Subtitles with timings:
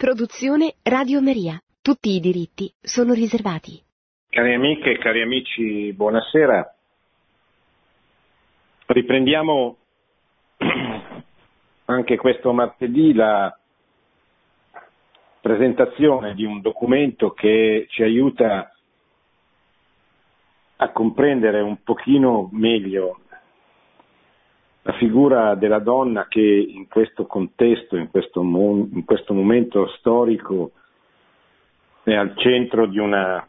[0.00, 1.60] Produzione Radio Maria.
[1.82, 3.78] Tutti i diritti sono riservati.
[4.30, 6.74] Cari amiche e cari amici, buonasera.
[8.86, 9.76] Riprendiamo
[11.84, 13.54] anche questo martedì la
[15.42, 18.74] presentazione di un documento che ci aiuta
[20.76, 23.20] a comprendere un pochino meglio
[24.90, 30.72] la figura della donna che in questo contesto, in questo, mo- in questo momento storico,
[32.02, 33.46] è al centro di una,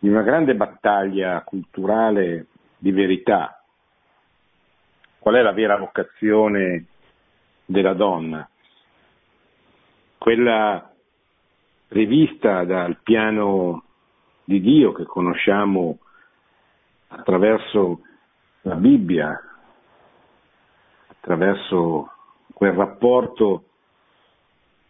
[0.00, 2.46] di una grande battaglia culturale
[2.78, 3.62] di verità.
[5.20, 6.86] Qual è la vera vocazione
[7.64, 8.48] della donna?
[10.18, 10.92] Quella
[11.88, 13.84] rivista dal piano
[14.42, 15.98] di Dio che conosciamo
[17.08, 18.00] attraverso
[18.62, 19.40] la Bibbia,
[21.26, 22.08] attraverso
[22.54, 23.64] quel rapporto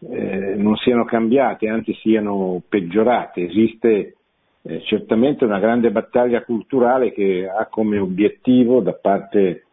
[0.00, 3.46] eh, non siano cambiate, anzi siano peggiorate.
[3.46, 4.16] Esiste
[4.62, 9.66] eh, certamente una grande battaglia culturale che ha come obiettivo da parte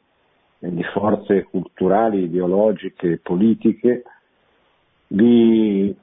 [0.59, 4.03] di forze culturali, ideologiche, politiche,
[5.07, 5.95] di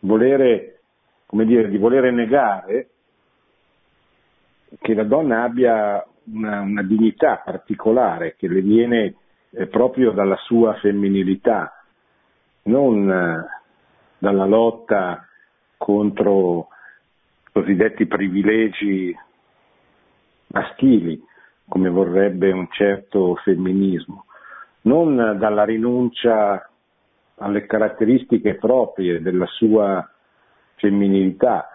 [0.00, 0.80] volere,
[1.30, 2.88] dire, di volere negare
[4.80, 9.14] che la donna abbia una, una dignità particolare che le viene
[9.50, 11.84] eh, proprio dalla sua femminilità,
[12.64, 13.46] non eh,
[14.18, 15.26] dalla lotta
[15.76, 16.68] contro
[17.46, 19.16] i cosiddetti privilegi
[20.48, 21.22] maschili
[21.68, 24.26] come vorrebbe un certo femminismo,
[24.82, 26.68] non dalla rinuncia
[27.36, 30.08] alle caratteristiche proprie della sua
[30.76, 31.68] femminilità,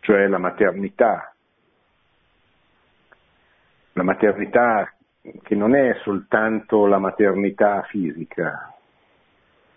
[0.00, 1.34] cioè la maternità.
[3.94, 4.92] La maternità
[5.42, 8.74] che non è soltanto la maternità fisica,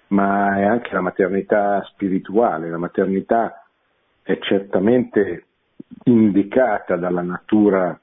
[0.08, 2.70] ma è anche la maternità spirituale.
[2.70, 3.66] La maternità
[4.22, 5.46] è certamente
[6.06, 8.00] indicata dalla natura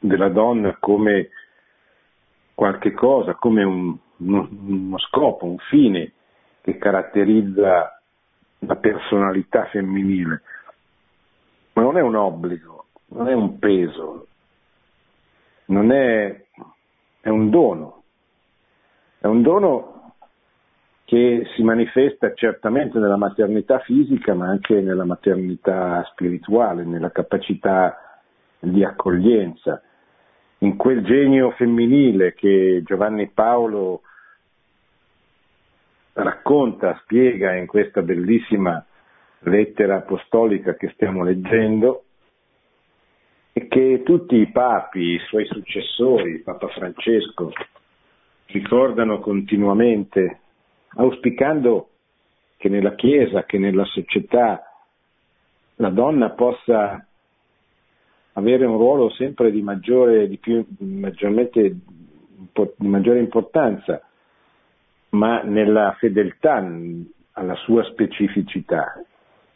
[0.00, 1.30] della donna come
[2.54, 6.12] qualche cosa, come un, uno, scopo, un fine
[6.62, 8.00] che caratterizza
[8.60, 10.42] la personalità femminile.
[11.74, 14.26] Ma non è un obbligo, non è un peso,
[15.66, 16.44] non è,
[17.20, 18.02] è un dono.
[19.18, 20.14] È un dono
[21.04, 28.05] che si manifesta certamente nella maternità fisica, ma anche nella maternità spirituale, nella capacità
[28.58, 29.82] di accoglienza,
[30.58, 34.02] in quel genio femminile che Giovanni Paolo
[36.14, 38.84] racconta, spiega in questa bellissima
[39.40, 42.04] lettera apostolica che stiamo leggendo
[43.52, 47.52] e che tutti i papi, i suoi successori, Papa Francesco,
[48.46, 50.40] ricordano continuamente,
[50.96, 51.88] auspicando
[52.56, 54.62] che nella Chiesa, che nella società
[55.76, 57.05] la donna possa
[58.36, 61.48] avere un ruolo sempre di maggiore, di più, di maggiore
[63.18, 64.02] importanza,
[65.10, 66.62] ma nella fedeltà
[67.32, 69.02] alla sua specificità.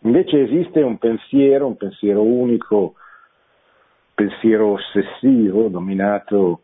[0.00, 2.94] Invece esiste un pensiero, un pensiero unico,
[4.14, 6.62] pensiero ossessivo, dominato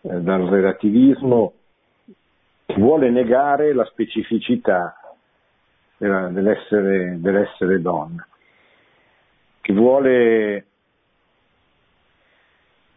[0.00, 1.52] eh, dal relativismo,
[2.64, 4.94] che vuole negare la specificità
[5.98, 8.26] dell'essere, dell'essere donna,
[9.60, 10.64] che vuole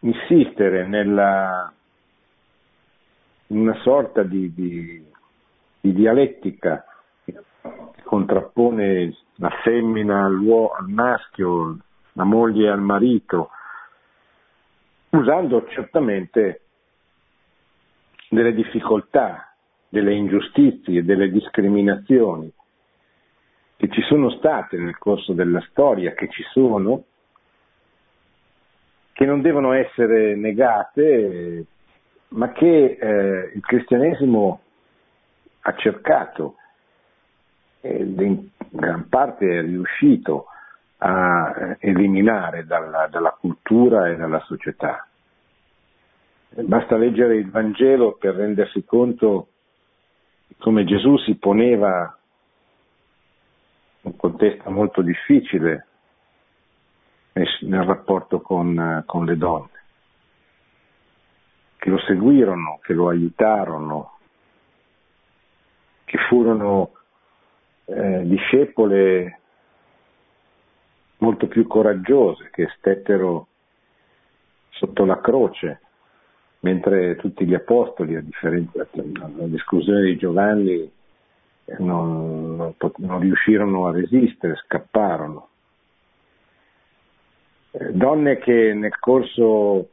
[0.04, 1.72] insistere nella,
[3.48, 5.04] in una sorta di, di,
[5.80, 6.84] di dialettica
[7.24, 7.34] che
[8.02, 10.34] contrappone la femmina al,
[10.78, 11.78] al maschio,
[12.12, 13.50] la moglie al marito,
[15.10, 16.60] usando certamente
[18.28, 19.54] delle difficoltà,
[19.88, 22.52] delle ingiustizie, delle discriminazioni
[23.76, 27.04] che ci sono state nel corso della storia, che ci sono,
[29.14, 31.64] che non devono essere negate,
[32.30, 34.60] ma che eh, il cristianesimo
[35.60, 36.56] ha cercato,
[37.80, 38.36] ed è
[38.70, 40.46] gran parte è riuscito
[40.98, 45.06] a eh, eliminare dalla, dalla cultura e dalla società.
[46.48, 49.48] Basta leggere il Vangelo per rendersi conto
[50.58, 52.18] come Gesù si poneva
[54.02, 55.86] in un contesto molto difficile
[57.34, 59.68] nel rapporto con, con le donne,
[61.76, 64.18] che lo seguirono, che lo aiutarono,
[66.04, 66.92] che furono
[67.86, 69.40] eh, discepole
[71.18, 73.48] molto più coraggiose, che stettero
[74.70, 75.80] sotto la croce,
[76.60, 80.92] mentre tutti gli apostoli, a differenza dell'esclusione di Giovanni,
[81.78, 85.48] non, non, non riuscirono a resistere, scapparono.
[87.76, 89.88] Donne che nel corso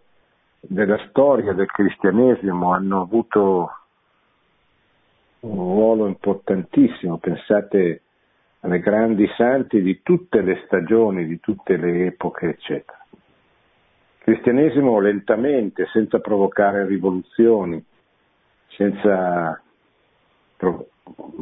[0.59, 3.71] della storia del cristianesimo hanno avuto
[5.39, 8.03] un ruolo importantissimo, pensate
[8.59, 13.03] alle grandi santi di tutte le stagioni, di tutte le epoche, eccetera.
[13.09, 13.17] Il
[14.19, 17.83] cristianesimo lentamente, senza provocare rivoluzioni,
[18.67, 19.59] senza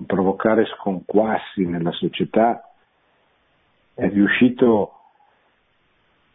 [0.05, 2.63] provocare sconquassi nella società,
[3.93, 4.93] è riuscito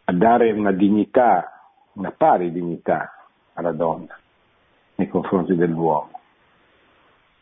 [0.04, 4.18] a dare una dignità, una pari dignità alla donna
[4.96, 6.20] nei confronti dell'uomo.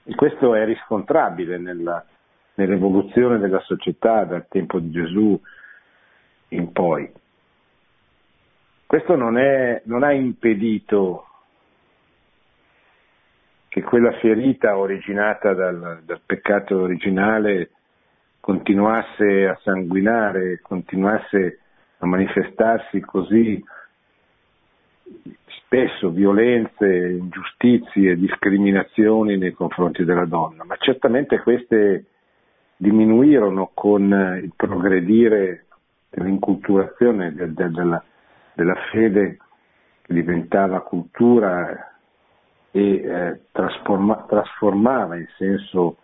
[0.04, 2.04] E questo è riscontrabile nella,
[2.54, 5.40] nell'evoluzione della società dal tempo di Gesù
[6.48, 7.10] in poi.
[8.86, 11.26] Questo non, è, non ha impedito
[13.68, 17.70] che quella ferita originata dal, dal, peccato originale
[18.38, 21.61] continuasse a sanguinare, continuasse
[22.02, 23.62] a manifestarsi così
[25.64, 32.06] spesso violenze, ingiustizie, discriminazioni nei confronti della donna, ma certamente queste
[32.76, 34.02] diminuirono con
[34.42, 35.66] il progredire
[36.10, 38.02] dell'inculturazione de, de, della,
[38.54, 39.38] della, fede
[40.02, 41.94] che diventava cultura
[42.72, 45.98] e eh, trasforma, trasformava in senso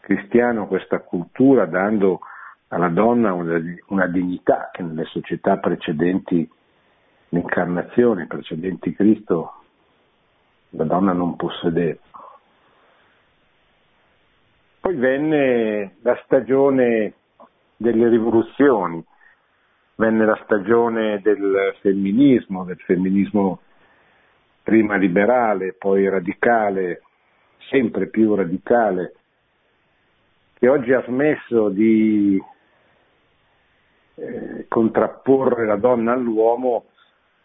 [0.00, 2.20] cristiano questa cultura dando
[2.68, 6.48] alla donna una, una dignità che nelle società precedenti
[7.30, 9.52] l'incarnazione, precedenti Cristo,
[10.70, 12.00] la donna non possedeva.
[14.80, 17.14] Poi venne la stagione
[17.76, 19.04] delle rivoluzioni,
[19.96, 23.60] venne la stagione del femminismo, del femminismo
[24.62, 27.02] prima liberale, poi radicale,
[27.70, 29.14] sempre più radicale,
[30.58, 32.40] che oggi ha smesso di
[34.18, 36.86] eh, contrapporre la donna all'uomo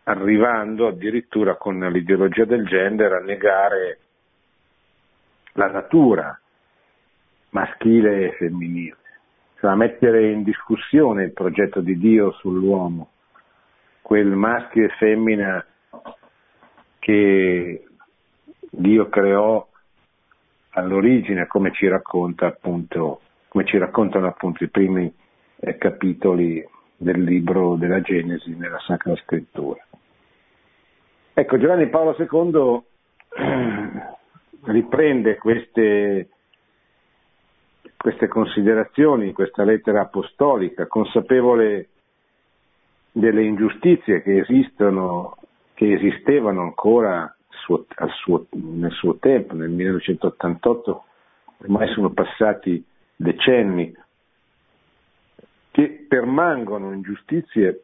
[0.06, 4.00] arrivando addirittura con l'ideologia del gender a negare
[5.54, 6.38] la natura
[7.52, 8.98] maschile e femminile,
[9.60, 13.12] cioè a mettere in discussione il progetto di Dio sull'uomo,
[14.02, 15.64] quel maschio e femmina
[16.98, 17.86] che
[18.72, 19.68] Dio creò
[20.72, 25.14] all'origine, come ci, racconta appunto, come ci raccontano appunto i primi
[25.64, 26.66] eh, capitoli
[26.98, 29.86] del libro della Genesi nella Sacra Scrittura.
[31.34, 32.82] Ecco, Giovanni Paolo II
[34.66, 36.30] riprende queste,
[37.98, 41.88] queste considerazioni questa lettera apostolica, consapevole
[43.12, 45.38] delle ingiustizie che esistono,
[45.74, 47.86] che esistevano ancora suo,
[48.24, 51.04] suo, nel suo tempo, nel 1988,
[51.60, 52.84] ormai sono passati
[53.16, 53.96] decenni,
[55.74, 57.84] che permangono ingiustizie,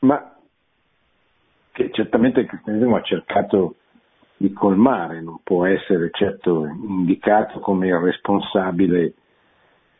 [0.00, 0.32] ma
[1.72, 3.74] che certamente il cristianesimo ha cercato
[4.36, 9.14] di colmare, non può essere certo indicato come il responsabile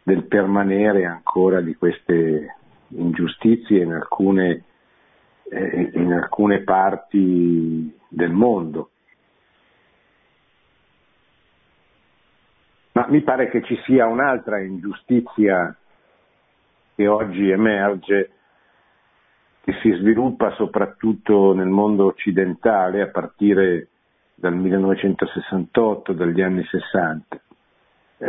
[0.04, 2.54] del permanere ancora di queste
[2.90, 4.62] ingiustizie in alcune,
[5.50, 8.90] eh, in alcune parti del mondo.
[12.92, 15.76] Ma mi pare che ci sia un'altra ingiustizia
[16.96, 18.30] che oggi emerge
[19.62, 23.88] che si sviluppa soprattutto nel mondo occidentale a partire
[24.34, 27.40] dal 1968, dagli anni 60,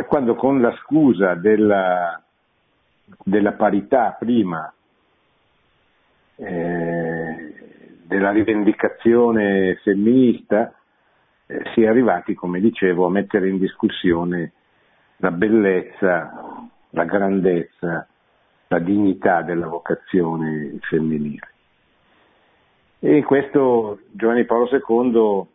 [0.06, 2.20] quando con la scusa della,
[3.24, 4.70] della parità prima,
[6.36, 7.54] eh,
[8.02, 10.74] della rivendicazione femminista,
[11.46, 14.52] eh, si è arrivati, come dicevo, a mettere in discussione
[15.18, 18.06] la bellezza, la grandezza
[18.68, 21.48] la dignità della vocazione femminile.
[23.00, 25.46] E questo Giovanni Paolo II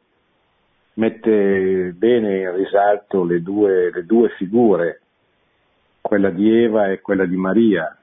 [0.95, 5.01] mette bene in risalto le due, le due figure
[6.01, 7.97] quella di Eva e quella di Maria,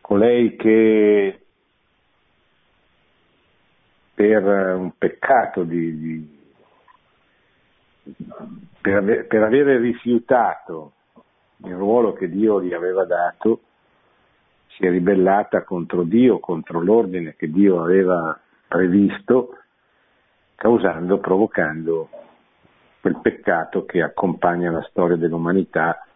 [0.00, 1.40] colei che
[4.14, 6.38] per un peccato di, di
[8.80, 10.92] per, ave, per avere rifiutato
[11.64, 13.60] il ruolo che Dio gli aveva dato,
[14.68, 19.56] si è ribellata contro Dio, contro l'ordine che Dio aveva previsto,
[20.56, 22.08] causando, provocando
[23.00, 26.06] quel peccato che accompagna la storia dell'umanità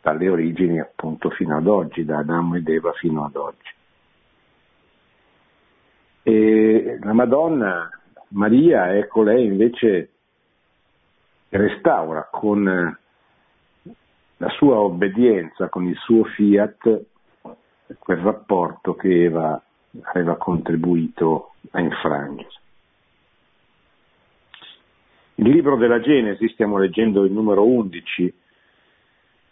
[0.00, 3.70] dalle origini appunto fino ad oggi, da Adamo ed Eva fino ad oggi.
[6.24, 7.90] E la Madonna,
[8.28, 10.10] Maria, ecco lei invece
[11.48, 12.96] restaura con
[14.42, 17.04] la sua obbedienza, con il suo fiat,
[18.00, 19.62] quel rapporto che Eva
[20.02, 22.50] aveva contribuito a infrangere.
[25.36, 28.34] Il libro della Genesi, stiamo leggendo il numero 11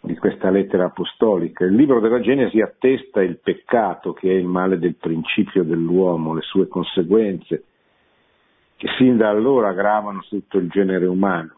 [0.01, 4.77] di questa lettera apostolica, il libro della Genesi attesta il peccato che è il male
[4.77, 7.63] del principio dell'uomo, le sue conseguenze,
[8.75, 11.55] che sin da allora gravano su tutto il genere umano,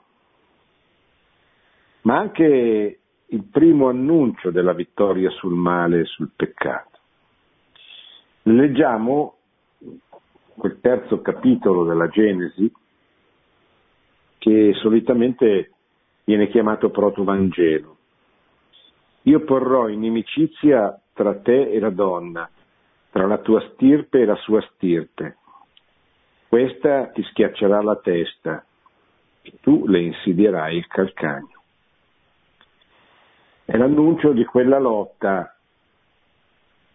[2.02, 7.00] ma anche il primo annuncio della vittoria sul male e sul peccato.
[8.44, 9.38] Leggiamo
[10.56, 12.72] quel terzo capitolo della Genesi
[14.38, 15.72] che solitamente
[16.26, 17.98] viene chiamato protovangelo.
[19.24, 22.50] Io porrò inimicizia tra te e la donna,
[23.10, 25.38] tra la tua stirpe e la sua stirpe.
[26.48, 28.66] Questa ti schiaccerà la testa
[29.42, 31.53] e tu le insidierai il calcagno.
[33.66, 35.56] È l'annuncio di quella lotta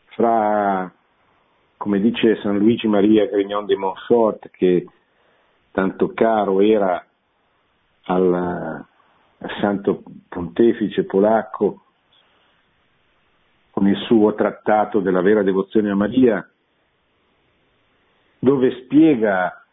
[0.09, 0.93] fra
[1.79, 4.87] come dice San Luigi Maria Grignon de Montfort, che
[5.71, 7.03] tanto caro era
[8.03, 11.83] al, al santo pontefice polacco
[13.71, 16.47] con il suo trattato della vera devozione a Maria,
[18.41, 19.65] dove spiega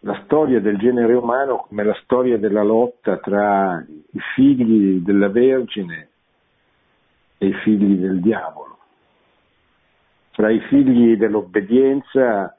[0.00, 6.10] la storia del genere umano come la storia della lotta tra i figli della Vergine
[7.44, 8.78] e i figli del diavolo
[10.30, 12.56] fra i figli dell'obbedienza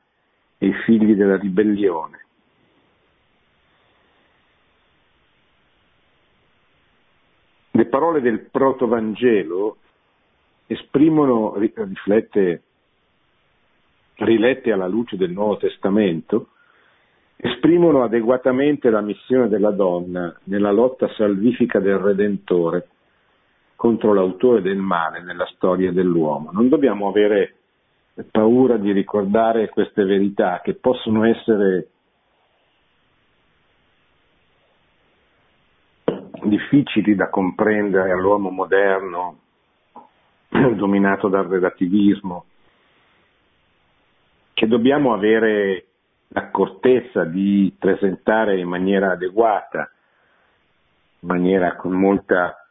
[0.57, 2.19] e i figli della ribellione.
[7.71, 9.77] Le parole del protovangelo
[10.67, 12.63] esprimono, riflette,
[14.15, 16.51] rilette alla luce del Nuovo Testamento,
[17.35, 22.87] esprimono adeguatamente la missione della donna nella lotta salvifica del Redentore
[23.75, 26.51] contro l'autore del male nella storia dell'uomo.
[26.51, 27.55] Non dobbiamo avere
[28.31, 31.89] paura di ricordare queste verità che possono essere
[36.43, 39.39] difficili da comprendere all'uomo moderno
[40.75, 42.45] dominato dal relativismo,
[44.53, 45.87] che dobbiamo avere
[46.29, 49.91] l'accortezza di presentare in maniera adeguata,
[51.19, 52.64] in maniera con molta,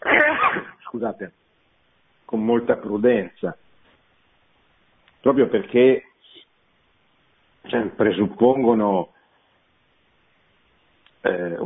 [0.86, 1.32] scusate,
[2.24, 3.56] con molta prudenza
[5.20, 6.04] proprio perché
[7.66, 9.12] cioè, presuppongono
[11.20, 11.56] eh,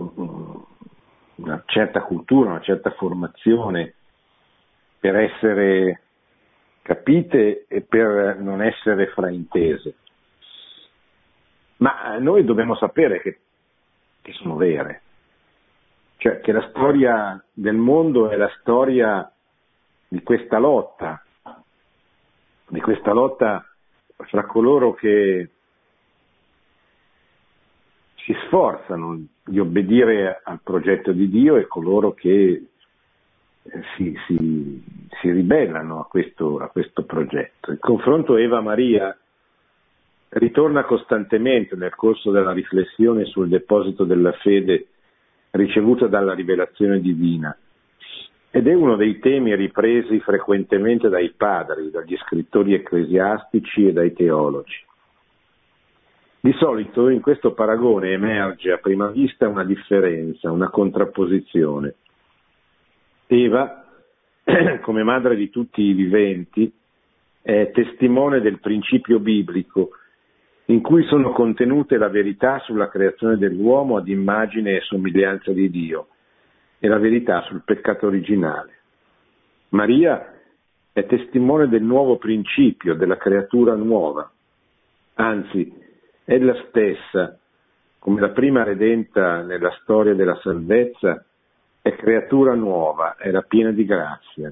[1.37, 3.95] una certa cultura, una certa formazione
[4.99, 6.01] per essere
[6.83, 9.95] capite e per non essere fraintese.
[11.77, 13.39] Ma noi dobbiamo sapere che,
[14.23, 15.03] che sono vere,
[16.23, 19.29] cioè che la storia del mondo è la storia
[20.07, 21.21] di questa lotta
[22.69, 23.67] di questa lotta
[24.17, 25.49] fra coloro che
[28.25, 32.67] si sforzano di obbedire al progetto di Dio e coloro che
[33.63, 34.81] eh, si, si,
[35.21, 37.73] si ribellano a questo, a questo progetto.
[37.73, 39.15] Il confronto Eva-Maria
[40.29, 44.87] ritorna costantemente nel corso della riflessione sul deposito della fede
[45.53, 47.57] ricevuta dalla rivelazione divina
[48.51, 54.77] ed è uno dei temi ripresi frequentemente dai padri, dagli scrittori ecclesiastici e dai teologi.
[56.39, 61.95] Di solito in questo paragone emerge a prima vista una differenza, una contrapposizione.
[63.27, 63.87] Eva,
[64.83, 66.71] come madre di tutti i viventi,
[67.41, 69.93] è testimone del principio biblico
[70.73, 76.07] in cui sono contenute la verità sulla creazione dell'uomo ad immagine e somiglianza di Dio
[76.79, 78.71] e la verità sul peccato originale.
[79.69, 80.33] Maria
[80.91, 84.31] è testimone del nuovo principio, della creatura nuova.
[85.15, 85.71] Anzi,
[86.25, 87.39] ella stessa,
[87.99, 91.23] come la prima redenta nella storia della salvezza,
[91.83, 94.51] è creatura nuova, era piena di grazia.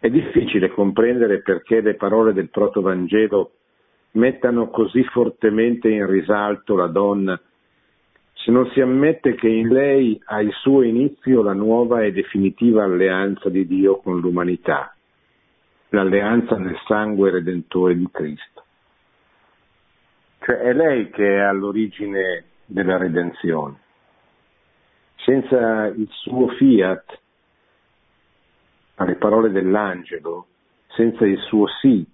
[0.00, 3.52] È difficile comprendere perché le parole del protovangelo
[4.12, 7.40] mettano così fortemente in risalto la donna
[8.44, 12.82] se non si ammette che in lei ha il suo inizio la nuova e definitiva
[12.82, 14.92] alleanza di Dio con l'umanità,
[15.90, 18.64] l'alleanza nel sangue redentore di Cristo.
[20.40, 23.78] Cioè è lei che è all'origine della redenzione.
[25.24, 27.20] Senza il suo fiat,
[28.96, 30.46] alle parole dell'angelo,
[30.88, 32.04] senza il suo sì,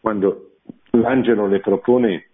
[0.00, 0.49] quando
[0.92, 2.26] l'angelo le propone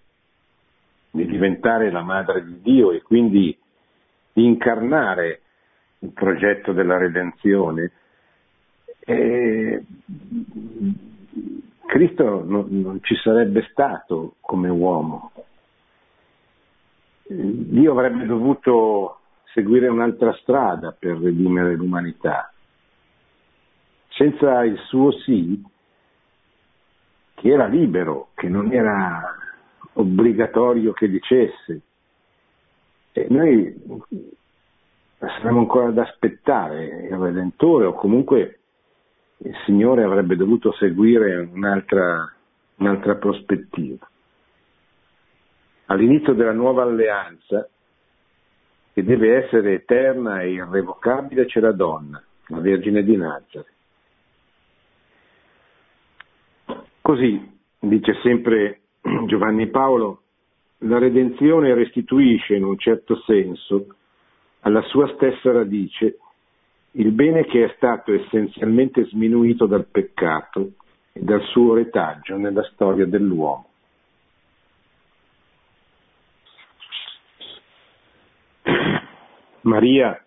[1.11, 3.57] di diventare la madre di Dio e quindi
[4.33, 5.41] di incarnare
[6.01, 7.93] il progetto della redenzione,
[9.01, 9.83] e
[11.87, 15.33] Cristo non, non ci sarebbe stato come uomo.
[17.29, 19.21] Dio avrebbe dovuto
[19.55, 22.53] seguire un'altra strada per redimere l'umanità.
[24.09, 25.63] Senza il suo sì,
[27.37, 29.37] che era libero, che non era
[29.93, 31.81] obbligatorio che dicesse.
[33.13, 33.75] E noi
[35.19, 38.59] saremmo ancora ad aspettare il Redentore o comunque
[39.39, 42.33] il Signore avrebbe dovuto seguire un'altra,
[42.77, 44.09] un'altra prospettiva.
[45.87, 47.69] All'inizio della nuova alleanza,
[48.95, 53.76] che deve essere eterna e irrevocabile, c'è la donna, la Vergine di Nazareth.
[57.07, 57.41] Così
[57.79, 58.81] dice sempre
[59.27, 60.23] Giovanni Paolo,
[60.79, 63.95] la redenzione restituisce in un certo senso
[64.63, 66.19] alla sua stessa radice
[66.91, 70.73] il bene che è stato essenzialmente sminuito dal peccato
[71.13, 73.69] e dal suo retaggio nella storia dell'uomo.
[79.63, 80.21] Maria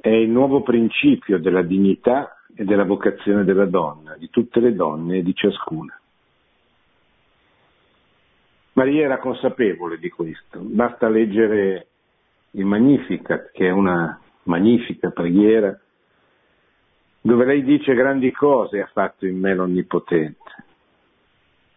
[0.00, 5.18] è il nuovo principio della dignità e della vocazione della donna, di tutte le donne
[5.18, 5.98] e di ciascuna.
[8.74, 11.86] Maria era consapevole di questo, basta leggere
[12.52, 15.78] il Magnificat, che è una magnifica preghiera,
[17.20, 20.64] dove lei dice grandi cose ha fatto in me l'Onnipotente.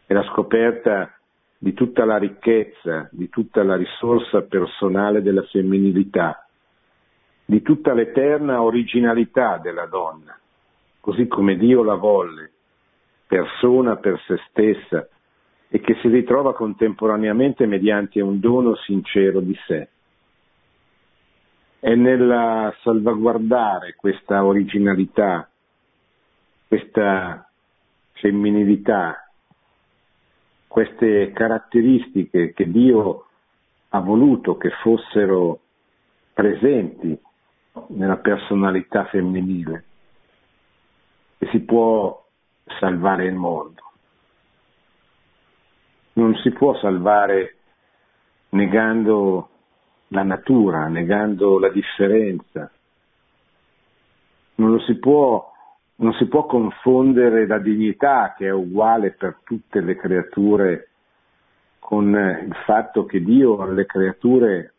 [0.05, 1.11] È la scoperta
[1.57, 6.47] di tutta la ricchezza, di tutta la risorsa personale della femminilità,
[7.45, 10.37] di tutta l'eterna originalità della donna,
[11.05, 12.51] così come Dio la volle,
[13.27, 15.07] persona per se stessa,
[15.67, 19.87] e che si ritrova contemporaneamente mediante un dono sincero di sé.
[21.77, 25.47] È nel salvaguardare questa originalità,
[26.67, 27.51] questa
[28.13, 29.29] femminilità,
[30.67, 33.27] queste caratteristiche che Dio
[33.89, 35.59] ha voluto che fossero
[36.33, 37.15] presenti
[37.89, 39.83] nella personalità femminile,
[41.37, 42.23] che si può
[42.79, 43.83] salvare il mondo
[46.15, 47.55] non si può salvare
[48.49, 49.49] negando
[50.09, 52.71] la natura, negando la differenza.
[54.55, 55.51] Non si, può,
[55.95, 60.89] non si può confondere la dignità che è uguale per tutte le creature
[61.79, 64.73] con il fatto che Dio alle creature,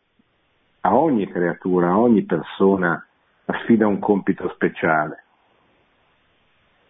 [0.81, 3.05] a ogni creatura, a ogni persona
[3.45, 5.26] affida un compito speciale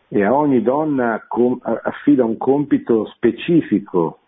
[0.09, 1.27] e a ogni donna
[1.83, 4.19] affida un compito specifico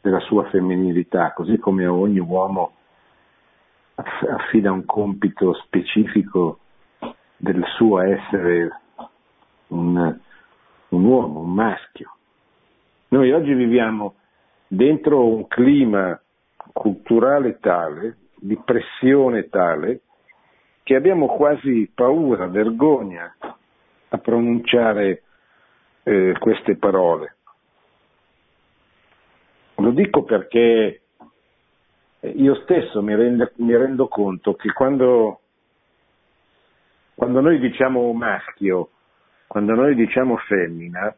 [0.00, 2.72] della sua femminilità, così come ogni uomo
[3.94, 6.58] affida un compito specifico
[7.36, 8.80] del suo essere
[9.68, 10.18] un,
[10.88, 12.16] un uomo, un maschio.
[13.08, 14.14] Noi oggi viviamo
[14.66, 16.20] dentro un clima
[16.72, 20.00] culturale tale, di pressione tale,
[20.82, 23.34] che abbiamo quasi paura, vergogna
[24.14, 25.22] a pronunciare
[26.04, 27.36] eh, queste parole.
[29.76, 31.00] Lo dico perché
[32.20, 35.40] io stesso mi, rende, mi rendo conto che quando,
[37.14, 38.90] quando noi diciamo maschio,
[39.48, 41.14] quando noi diciamo femmina,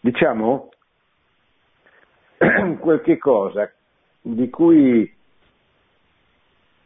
[0.00, 0.68] diciamo
[2.78, 3.72] qualche cosa
[4.20, 5.10] di cui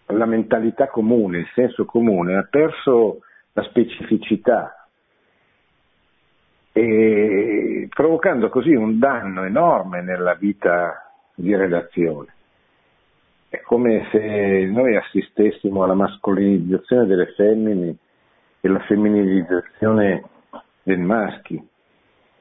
[0.07, 4.76] la mentalità comune, il senso comune ha perso la specificità
[6.77, 12.35] e provocando così un danno enorme nella vita di redazione.
[13.49, 17.97] È come se noi assistessimo alla mascolinizzazione delle femmine
[18.61, 20.23] e alla femminilizzazione
[20.83, 21.67] del maschi,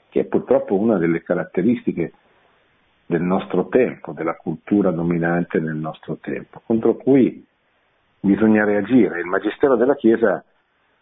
[0.09, 2.11] che è purtroppo una delle caratteristiche
[3.05, 7.41] del nostro tempo, della cultura dominante nel nostro tempo, contro cui
[8.19, 9.21] bisogna reagire.
[9.21, 10.43] Il Magistero della Chiesa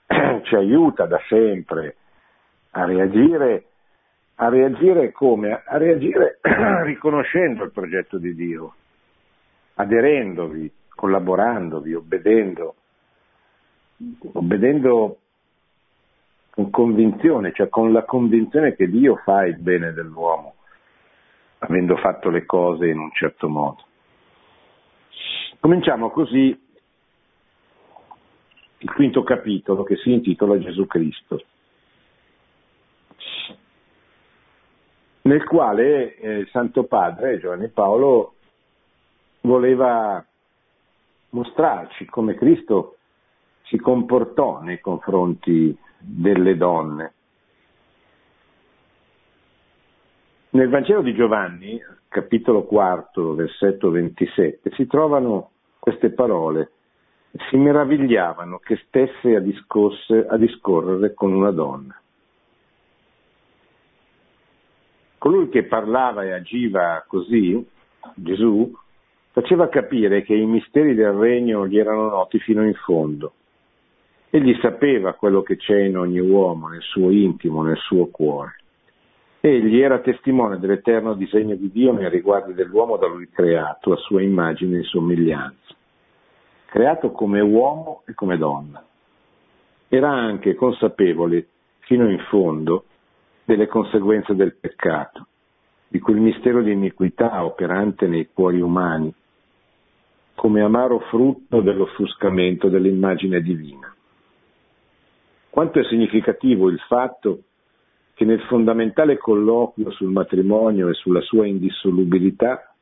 [0.44, 1.96] ci aiuta da sempre
[2.76, 3.66] a reagire,
[4.36, 5.64] a reagire come?
[5.66, 6.40] A reagire
[6.84, 8.76] riconoscendo il progetto di Dio,
[9.76, 12.76] aderendovi, collaborandovi, obbedendo,
[14.34, 15.18] obbedendo
[16.50, 20.56] con convinzione, cioè con la convinzione che Dio fa il bene dell'uomo,
[21.60, 23.84] avendo fatto le cose in un certo modo.
[25.60, 26.60] Cominciamo così
[28.80, 31.42] il quinto capitolo che si intitola Gesù Cristo,
[35.24, 38.34] nel quale eh, Santo Padre Giovanni Paolo
[39.42, 40.24] voleva
[41.30, 42.98] mostrarci come Cristo
[43.64, 47.14] si comportò nei confronti delle donne.
[50.52, 56.72] Nel Vangelo di Giovanni, capitolo 4, versetto 27, si trovano queste parole.
[57.50, 59.42] Si meravigliavano che stesse a,
[60.28, 62.00] a discorrere con una donna.
[65.24, 67.66] Colui che parlava e agiva così,
[68.14, 68.70] Gesù,
[69.32, 73.32] faceva capire che i misteri del regno gli erano noti fino in fondo
[74.30, 78.56] Egli sapeva quello che c'è in ogni uomo, nel suo intimo, nel suo cuore.
[79.40, 84.22] Egli era testimone dell'eterno disegno di Dio nei riguardi dell'uomo da lui creato, a sua
[84.22, 85.74] immagine e somiglianza,
[86.66, 88.84] creato come uomo e come donna.
[89.88, 91.48] Era anche consapevole,
[91.80, 92.88] fino in fondo,
[93.46, 95.28] delle conseguenze del peccato,
[95.88, 99.14] di quel mistero di iniquità operante nei cuori umani,
[100.36, 103.94] come amaro frutto dell'offuscamento dell'immagine divina.
[105.50, 107.44] Quanto è significativo il fatto
[108.16, 112.74] che nel fondamentale colloquio sul matrimonio e sulla sua indissolubilità,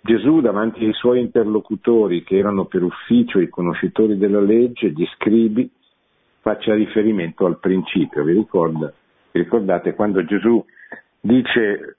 [0.00, 5.70] Gesù davanti ai suoi interlocutori, che erano per ufficio i conoscitori della legge, gli scribi,
[6.40, 8.24] faccia riferimento al principio.
[8.24, 8.92] Vi, ricorda,
[9.32, 10.64] vi ricordate quando Gesù
[11.20, 11.98] dice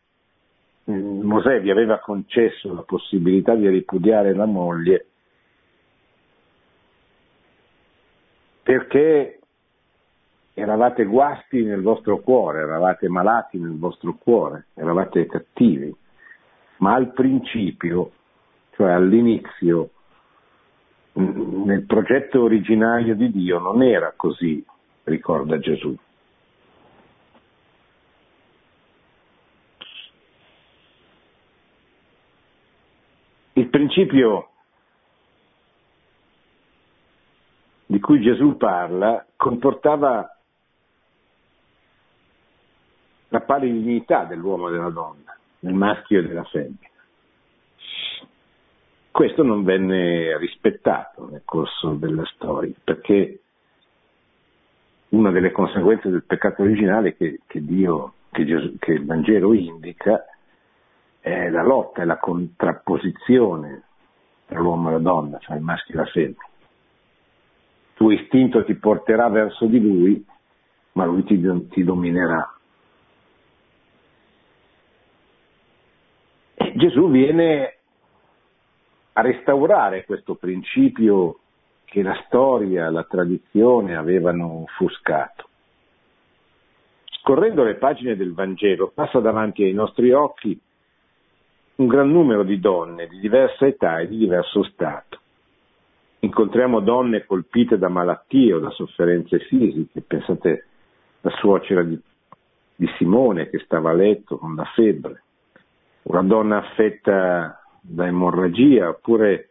[0.90, 5.06] mm, Mosè vi aveva concesso la possibilità di ripudiare la moglie
[8.64, 9.40] perché
[10.54, 15.94] eravate guasti nel vostro cuore, eravate malati nel vostro cuore, eravate cattivi,
[16.78, 18.12] ma al principio,
[18.72, 19.90] cioè all'inizio,
[21.14, 24.64] nel progetto originario di Dio non era così,
[25.04, 25.96] ricorda Gesù.
[33.82, 34.50] Principio
[37.88, 40.38] di cui Gesù parla comportava
[43.30, 46.90] la pari dignità dell'uomo e della donna, del maschio e della femmina.
[49.10, 53.40] Questo non venne rispettato nel corso della storia, perché
[55.10, 60.24] una delle conseguenze del peccato originale che, che, Dio, che, Gesù, che il Vangelo indica
[61.22, 63.84] è la lotta, è la contrapposizione
[64.48, 66.50] tra l'uomo e la donna, cioè il maschio e la femmina.
[66.50, 70.26] Il tuo istinto ti porterà verso di lui,
[70.94, 72.54] ma lui ti, ti dominerà.
[76.74, 77.78] Gesù viene
[79.14, 81.40] a restaurare questo principio
[81.86, 85.50] che la storia, la tradizione avevano offuscato.
[87.22, 90.60] Scorrendo le pagine del Vangelo passa davanti ai nostri occhi
[91.82, 95.20] un gran numero di donne di diversa età e di diverso stato.
[96.20, 100.66] Incontriamo donne colpite da malattie o da sofferenze fisiche, pensate
[101.22, 102.00] alla suocera di,
[102.76, 105.24] di Simone che stava a letto con la febbre,
[106.04, 109.50] una donna affetta da emorragia, oppure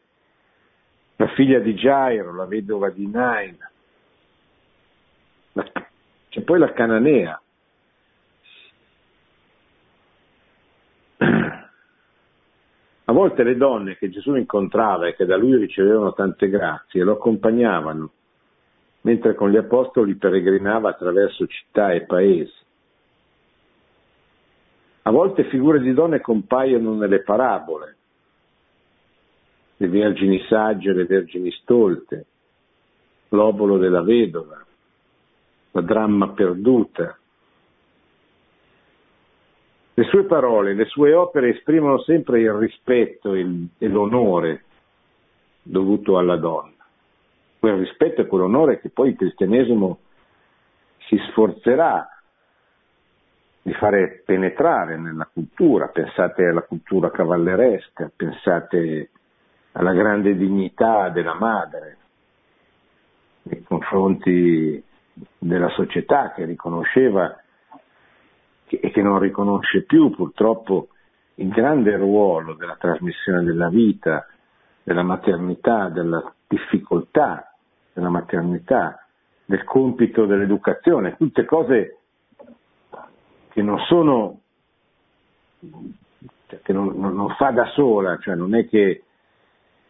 [1.16, 3.58] la figlia di Gairo, la vedova di Nain.
[6.28, 7.39] C'è poi la cananea.
[13.20, 17.12] A volte le donne che Gesù incontrava e che da lui ricevevano tante grazie lo
[17.12, 18.10] accompagnavano,
[19.02, 22.54] mentre con gli apostoli peregrinava attraverso città e paesi.
[25.02, 27.96] A volte figure di donne compaiono nelle parabole,
[29.76, 32.24] le vergini sagge le vergini stolte,
[33.28, 34.64] l'obolo della vedova,
[35.72, 37.18] la dramma perduta.
[40.00, 43.44] Le sue parole, le sue opere esprimono sempre il rispetto e
[43.80, 44.64] l'onore
[45.62, 46.86] dovuto alla donna.
[47.58, 49.98] Quel rispetto e quell'onore che poi il cristianesimo
[51.00, 52.08] si sforzerà
[53.60, 59.10] di fare penetrare nella cultura, pensate alla cultura cavalleresca, pensate
[59.72, 61.96] alla grande dignità della madre
[63.42, 64.82] nei confronti
[65.36, 67.38] della società che riconosceva
[68.78, 70.88] e che non riconosce più purtroppo
[71.36, 74.26] il grande ruolo della trasmissione della vita,
[74.82, 77.50] della maternità, della difficoltà
[77.92, 79.06] della maternità,
[79.44, 81.98] del compito dell'educazione, tutte cose
[83.48, 84.40] che non sono,
[86.46, 89.02] cioè che non, non, fa da sola, cioè non è che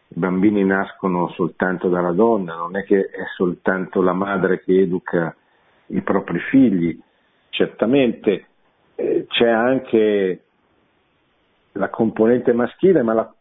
[0.07, 5.35] i bambini nascono soltanto dalla donna, non è che è soltanto la madre che educa
[5.87, 6.99] i propri figli,
[7.49, 8.47] certamente
[9.41, 10.43] c'è anche
[11.71, 13.33] la componente maschile, ma la,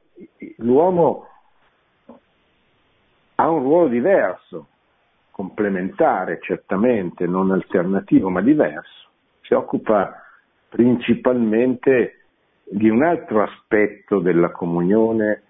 [0.56, 1.26] l'uomo
[3.34, 4.68] ha un ruolo diverso,
[5.30, 9.08] complementare certamente, non alternativo, ma diverso.
[9.42, 10.22] Si occupa
[10.70, 12.24] principalmente
[12.64, 15.42] di un altro aspetto della comunione,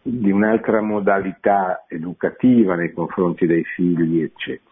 [0.00, 4.67] di un'altra modalità educativa nei confronti dei figli, eccetera.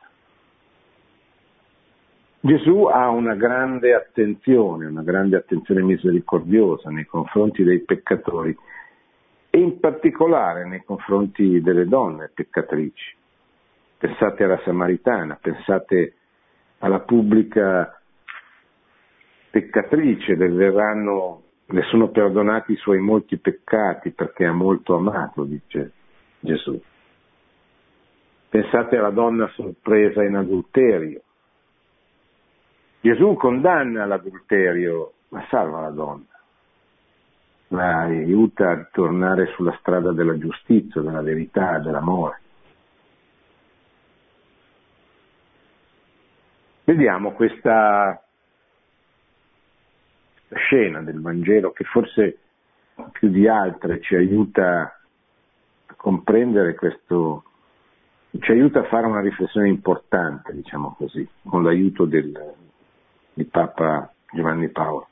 [2.46, 8.56] Gesù ha una grande attenzione, una grande attenzione misericordiosa nei confronti dei peccatori
[9.50, 13.16] e in particolare nei confronti delle donne peccatrici.
[13.98, 16.14] Pensate alla Samaritana, pensate
[16.78, 18.00] alla pubblica
[19.50, 25.90] peccatrice, le, verranno, le sono perdonati i suoi molti peccati perché ha molto amato, dice
[26.38, 26.80] Gesù.
[28.48, 31.22] Pensate alla donna sorpresa in adulterio,
[33.07, 36.27] Gesù condanna l'adulterio, ma salva la donna,
[37.69, 42.40] la aiuta a tornare sulla strada della giustizia, della verità, dell'amore.
[46.83, 48.21] Vediamo questa
[50.55, 52.38] scena del Vangelo che forse
[53.12, 54.99] più di altre ci aiuta
[55.87, 57.45] a comprendere questo,
[58.40, 62.64] ci aiuta a fare una riflessione importante, diciamo così, con l'aiuto del,
[63.37, 65.09] di Papa Giovanni Paolo.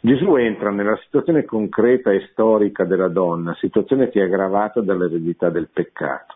[0.00, 5.68] Gesù entra nella situazione concreta e storica della donna, situazione che è aggravata dall'eredità del
[5.72, 6.34] peccato.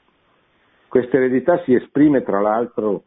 [0.87, 3.03] Questa eredità si esprime tra l'altro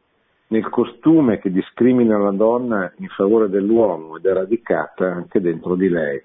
[0.48, 5.88] nel costume che discrimina la donna in favore dell'uomo ed è radicata anche dentro di
[5.88, 6.22] lei.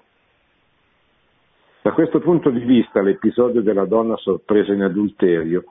[1.81, 5.63] Da questo punto di vista l'episodio della donna sorpresa in adulterio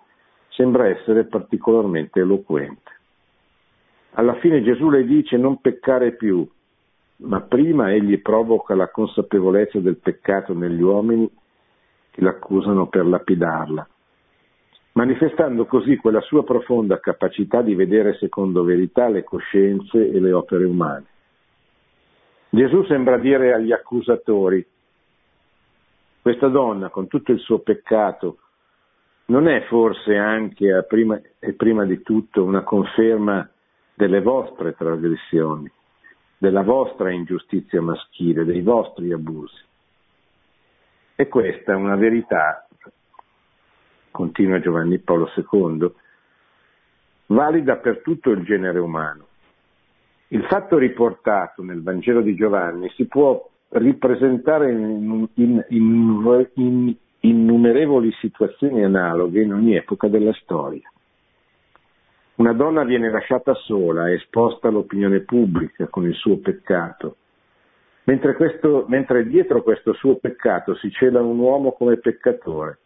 [0.49, 2.96] sembra essere particolarmente eloquente.
[4.19, 6.47] Alla fine Gesù le dice non peccare più,
[7.17, 11.31] ma prima egli provoca la consapevolezza del peccato negli uomini
[12.11, 13.87] che l'accusano per lapidarla,
[14.93, 20.65] manifestando così quella sua profonda capacità di vedere secondo verità le coscienze e le opere
[20.65, 21.05] umane.
[22.49, 24.67] Gesù sembra dire agli accusatori,
[26.23, 28.39] questa donna con tutto il suo peccato
[29.27, 33.47] non è forse anche prima, e prima di tutto una conferma
[33.97, 35.71] delle vostre trasgressioni,
[36.37, 39.65] della vostra ingiustizia maschile, dei vostri abusi.
[41.17, 42.69] E questa è una verità,
[44.11, 45.91] continua Giovanni Paolo II,
[47.29, 49.27] valida per tutto il genere umano.
[50.29, 58.13] Il fatto riportato nel Vangelo di Giovanni si può ripresentare in, in, in, in innumerevoli
[58.21, 60.91] situazioni analoghe in ogni epoca della storia.
[62.37, 67.17] Una donna viene lasciata sola, esposta all'opinione pubblica con il suo peccato,
[68.05, 72.79] mentre, questo, mentre dietro questo suo peccato si cela un uomo come peccatore,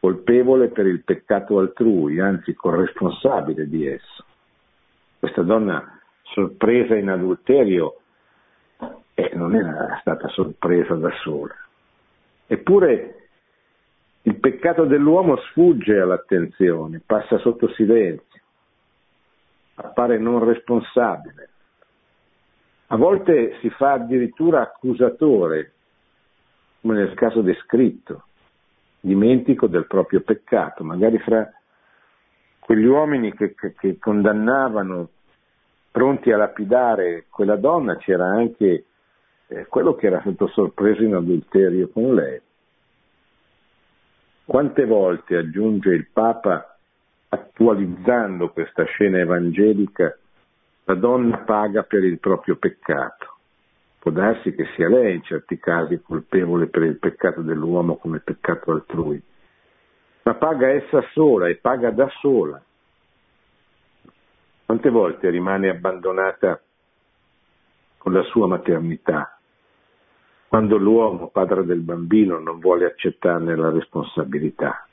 [0.00, 4.24] colpevole per il peccato altrui, anzi corresponsabile di esso.
[5.18, 8.00] Questa donna sorpresa in adulterio
[9.12, 11.54] eh, non era stata sorpresa da sola.
[12.46, 13.28] Eppure
[14.22, 18.31] il peccato dell'uomo sfugge all'attenzione, passa sotto silenzio
[19.82, 21.48] appare non responsabile.
[22.88, 25.72] A volte si fa addirittura accusatore,
[26.80, 28.24] come nel caso descritto,
[29.00, 31.50] dimentico del proprio peccato, magari fra
[32.58, 35.08] quegli uomini che, che, che condannavano,
[35.90, 38.84] pronti a lapidare quella donna, c'era anche
[39.46, 42.40] eh, quello che era stato sorpreso in adulterio con lei.
[44.44, 46.71] Quante volte, aggiunge il Papa,
[47.34, 50.14] attualizzando questa scena evangelica,
[50.84, 53.38] la donna paga per il proprio peccato.
[53.98, 58.72] Può darsi che sia lei in certi casi colpevole per il peccato dell'uomo come peccato
[58.72, 59.22] altrui,
[60.24, 62.62] ma paga essa sola e paga da sola.
[64.66, 66.60] Quante volte rimane abbandonata
[67.96, 69.38] con la sua maternità,
[70.48, 74.86] quando l'uomo, padre del bambino, non vuole accettarne la responsabilità?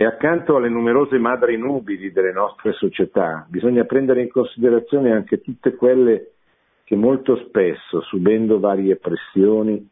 [0.00, 5.74] E accanto alle numerose madri nubili delle nostre società, bisogna prendere in considerazione anche tutte
[5.74, 6.34] quelle
[6.84, 9.90] che molto spesso, subendo varie pressioni,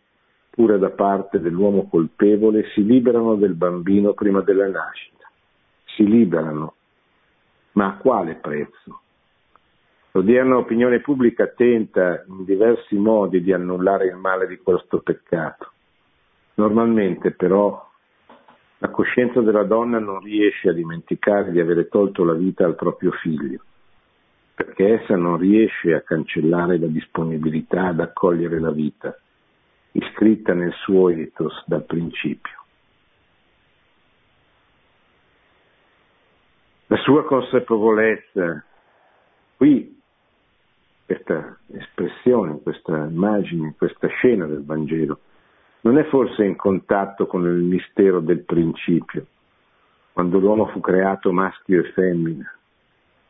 [0.49, 5.29] pure da parte dell'uomo colpevole, si liberano del bambino prima della nascita.
[5.87, 6.75] Si liberano.
[7.73, 9.01] Ma a quale prezzo?
[10.12, 15.73] L'odierna opinione pubblica tenta in diversi modi di annullare il male di questo peccato.
[16.55, 17.86] Normalmente però
[18.79, 23.11] la coscienza della donna non riesce a dimenticare di avere tolto la vita al proprio
[23.12, 23.62] figlio,
[24.55, 29.19] perché essa non riesce a cancellare la disponibilità ad accogliere la vita,
[29.93, 32.65] iscritta nel suo ethos dal principio.
[36.89, 38.65] La sua consapevolezza,
[39.57, 40.01] qui
[41.07, 45.21] questa espressione, questa immagine, questa scena del Vangelo,
[45.81, 49.27] non è forse in contatto con il mistero del principio,
[50.12, 52.51] quando l'uomo fu creato maschio e femmina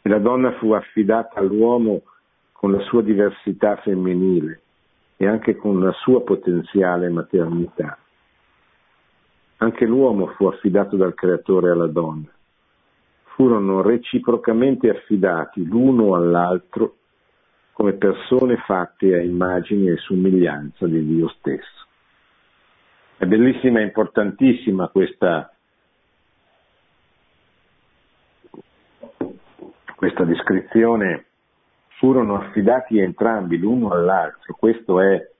[0.06, 2.02] e la donna fu affidata all'uomo
[2.52, 4.60] con la sua diversità femminile
[5.16, 7.98] e anche con la sua potenziale maternità.
[9.56, 12.28] Anche l'uomo fu affidato dal creatore alla donna.
[13.34, 16.96] Furono reciprocamente affidati l'uno all'altro
[17.72, 21.85] come persone fatte a immagine e somiglianza di Dio stesso.
[23.18, 25.50] È bellissima e importantissima questa,
[29.94, 31.24] questa descrizione.
[31.96, 34.54] Furono affidati entrambi l'uno all'altro.
[34.54, 35.30] Questo è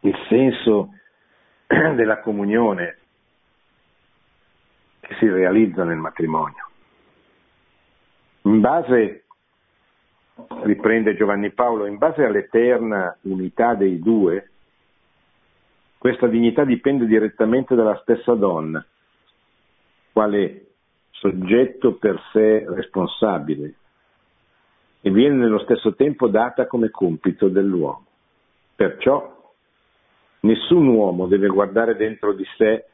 [0.00, 0.90] il senso
[1.66, 2.98] della comunione
[5.00, 6.68] che si realizza nel matrimonio.
[8.42, 9.24] In base,
[10.62, 14.50] riprende Giovanni Paolo, in base all'eterna unità dei due,
[16.04, 18.84] questa dignità dipende direttamente dalla stessa donna,
[20.12, 20.66] quale
[21.12, 23.74] soggetto per sé responsabile,
[25.00, 28.04] e viene nello stesso tempo data come compito dell'uomo.
[28.76, 29.54] Perciò
[30.40, 32.84] nessun uomo deve guardare dentro di sé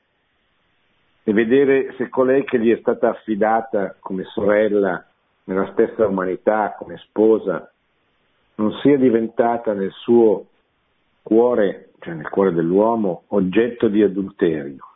[1.25, 5.05] e vedere se colei che gli è stata affidata come sorella
[5.47, 7.73] nella stessa umanità, come sposa,
[8.55, 10.47] non sia diventata nel suo
[11.25, 14.87] cuore cioè nel cuore dell'uomo, oggetto di adulterio.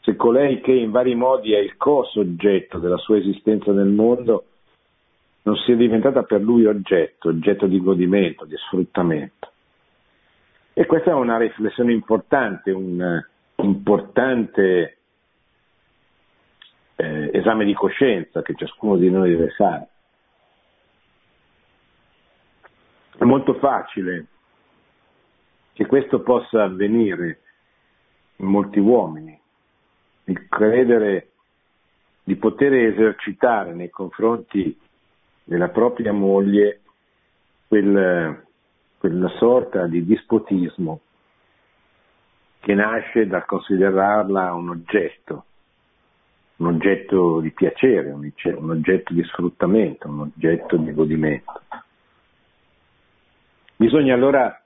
[0.00, 4.44] Se colei che in vari modi è il co-soggetto della sua esistenza nel mondo
[5.42, 9.52] non sia diventata per lui oggetto, oggetto di godimento, di sfruttamento.
[10.72, 13.20] E questa è una riflessione importante, un
[13.56, 14.98] importante
[16.94, 19.88] eh, esame di coscienza che ciascuno di noi deve fare.
[23.16, 24.26] È molto facile
[25.78, 27.38] che questo possa avvenire
[28.38, 29.40] in molti uomini,
[30.24, 31.28] il credere
[32.24, 34.76] di poter esercitare nei confronti
[35.44, 36.80] della propria moglie
[37.68, 38.44] quel,
[38.98, 41.02] quella sorta di dispotismo
[42.58, 45.44] che nasce dal considerarla un oggetto,
[46.56, 51.62] un oggetto di piacere, un oggetto di sfruttamento, un oggetto di godimento.
[53.76, 54.60] Bisogna allora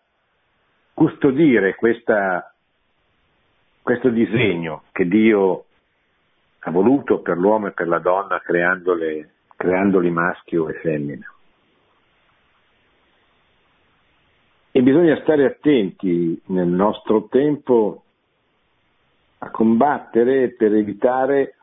[1.03, 2.55] custodire questa,
[3.83, 5.65] questo disegno che Dio
[6.61, 11.27] ha voluto per l'uomo e per la donna creandoli maschio e femmina.
[14.71, 18.05] E bisogna stare attenti nel nostro tempo
[19.38, 21.57] a combattere per evitare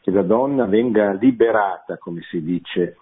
[0.00, 2.96] che la donna venga liberata, come si dice,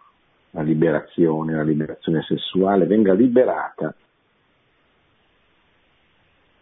[0.50, 3.94] la liberazione, la liberazione sessuale, venga liberata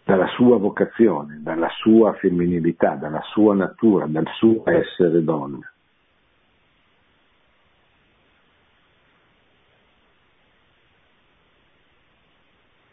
[0.06, 5.68] dalla sua vocazione, dalla sua femminilità, dalla sua natura, dal suo essere donna.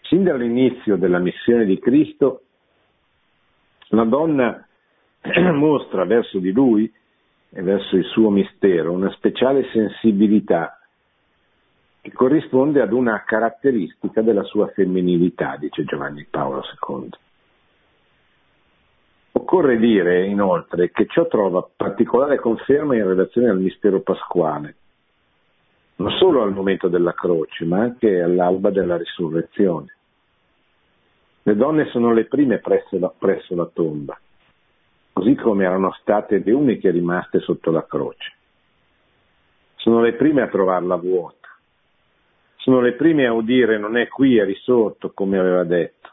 [0.01, 2.45] Sin dall'inizio della missione di Cristo,
[3.89, 4.67] la donna
[5.53, 6.91] mostra verso di lui
[7.51, 10.79] e verso il suo mistero una speciale sensibilità
[12.03, 17.09] che corrisponde ad una caratteristica della sua femminilità, dice Giovanni Paolo II.
[19.31, 24.75] Occorre dire inoltre che ciò trova particolare conferma in relazione al mistero pasquale,
[25.95, 29.95] non solo al momento della croce, ma anche all'alba della risurrezione.
[31.43, 34.19] Le donne sono le prime presso la, presso la tomba,
[35.13, 38.33] così come erano state le uniche rimaste sotto la croce.
[39.75, 41.42] Sono le prime a trovarla vuota
[42.63, 46.11] sono le prime a udire non è qui, è risorto, come aveva detto.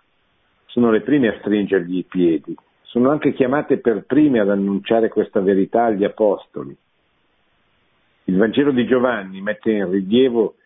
[0.67, 5.39] Sono le prime a stringergli i piedi, sono anche chiamate per prime ad annunciare questa
[5.39, 6.77] verità agli apostoli.
[8.25, 10.57] Il Vangelo di Giovanni mette in rilievo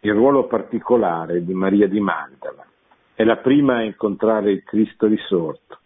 [0.00, 2.66] il ruolo particolare di Maria di Magdala.
[3.14, 5.78] È la prima a incontrare il Cristo risorto.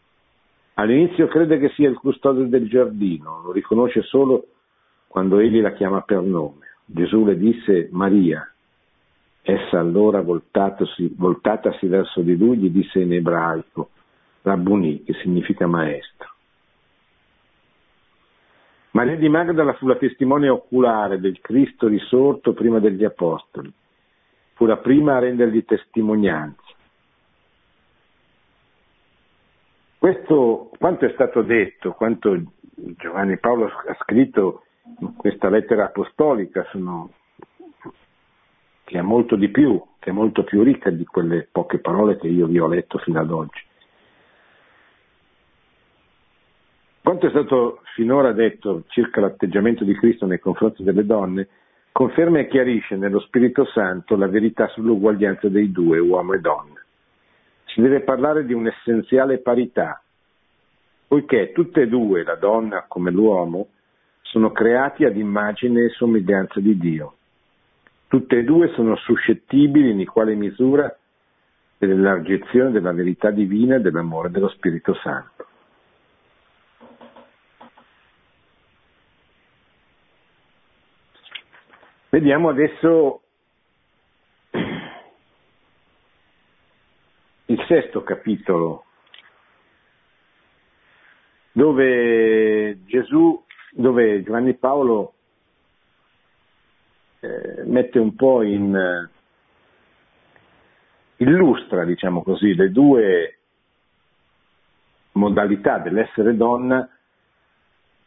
[0.74, 4.46] All'inizio crede che sia il custode del giardino, lo riconosce solo
[5.08, 6.68] quando egli la chiama per nome.
[6.86, 8.46] Gesù le disse Maria.
[9.42, 11.16] Essa allora voltatasi,
[11.88, 13.90] verso di lui gli disse in ebraico
[14.42, 16.30] Rabbuni, che significa maestro.
[18.92, 23.72] Maria di Magdala fu la testimone oculare del Cristo risorto prima degli Apostoli,
[24.52, 26.60] fu la prima a rendergli testimonianza.
[29.98, 32.38] Questo, quanto è stato detto, quanto
[32.74, 34.64] Giovanni Paolo ha scritto
[35.00, 37.10] in questa lettera apostolica, sono,
[38.92, 42.28] che è molto di più, che è molto più ricca di quelle poche parole che
[42.28, 43.60] io vi ho letto fino ad oggi.
[47.00, 51.48] Quanto è stato finora detto circa l'atteggiamento di Cristo nei confronti delle donne,
[51.90, 56.78] conferma e chiarisce nello Spirito Santo la verità sull'uguaglianza dei due, uomo e donna.
[57.64, 60.02] Si deve parlare di un'essenziale parità,
[61.08, 63.68] poiché tutte e due, la donna come l'uomo,
[64.20, 67.14] sono creati ad immagine e somiglianza di Dio.
[68.12, 70.94] Tutte e due sono suscettibili in equale misura
[71.78, 75.46] dell'elargizione della verità divina e dell'amore dello Spirito Santo.
[82.10, 83.22] Vediamo adesso
[87.46, 88.84] il sesto capitolo,
[91.52, 95.14] dove Gesù, dove Giovanni Paolo
[97.22, 99.08] eh, mette un po' in
[101.16, 103.38] illustra, diciamo così, le due
[105.12, 106.88] modalità dell'essere donna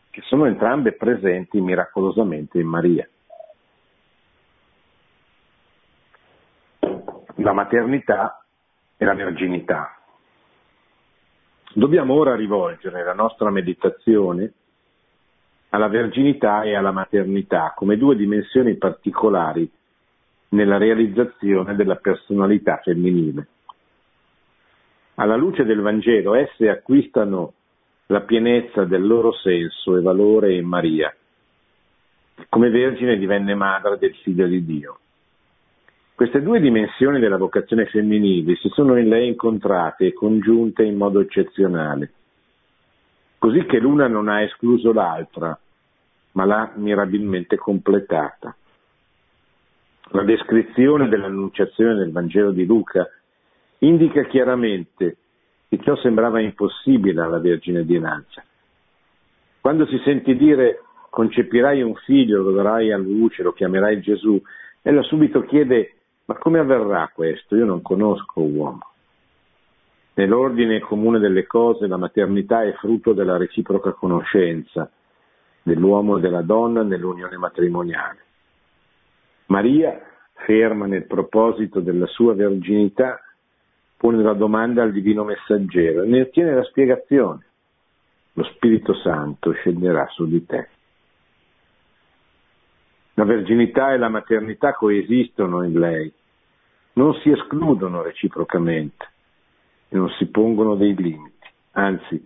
[0.10, 3.08] che sono entrambe presenti miracolosamente in Maria.
[7.46, 8.44] la maternità
[8.98, 9.96] e la verginità.
[11.74, 14.54] Dobbiamo ora rivolgere la nostra meditazione
[15.76, 19.70] alla verginità e alla maternità come due dimensioni particolari
[20.50, 23.48] nella realizzazione della personalità femminile.
[25.16, 27.54] Alla luce del Vangelo esse acquistano
[28.08, 31.14] la pienezza del loro senso e valore in Maria.
[32.48, 35.00] Come vergine divenne madre del figlio di Dio.
[36.16, 41.20] Queste due dimensioni della vocazione femminile si sono in lei incontrate e congiunte in modo
[41.20, 42.14] eccezionale,
[43.38, 45.60] così che l'una non ha escluso l'altra,
[46.36, 48.56] ma l'ha mirabilmente completata.
[50.10, 53.10] La descrizione dell'annunciazione del Vangelo di Luca
[53.80, 55.18] indica chiaramente
[55.68, 58.44] che ciò sembrava impossibile alla Vergine di Lancia.
[59.62, 64.40] Quando si sente dire concepirai un figlio, lo darai a luce, lo chiamerai Gesù,
[64.82, 67.56] ella subito chiede ma come avverrà questo?
[67.56, 68.92] Io non conosco uomo.
[70.16, 74.90] Nell'ordine comune delle cose la maternità è frutto della reciproca conoscenza
[75.66, 78.20] dell'uomo e della donna nell'unione matrimoniale.
[79.48, 80.00] Maria,
[80.34, 83.20] ferma nel proposito della sua verginità,
[83.98, 87.46] pone la domanda al divino messaggero e ne ottiene la spiegazione.
[88.34, 90.70] Lo Spirito Santo scenderà su di te.
[93.16, 96.14] La verginità e la maternità coesistono in lei,
[96.94, 99.10] non si escludono reciprocamente
[99.90, 101.48] e non si pongono dei limiti.
[101.72, 102.24] Anzi,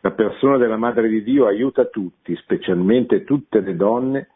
[0.00, 4.28] la persona della Madre di Dio aiuta tutti, specialmente tutte le donne,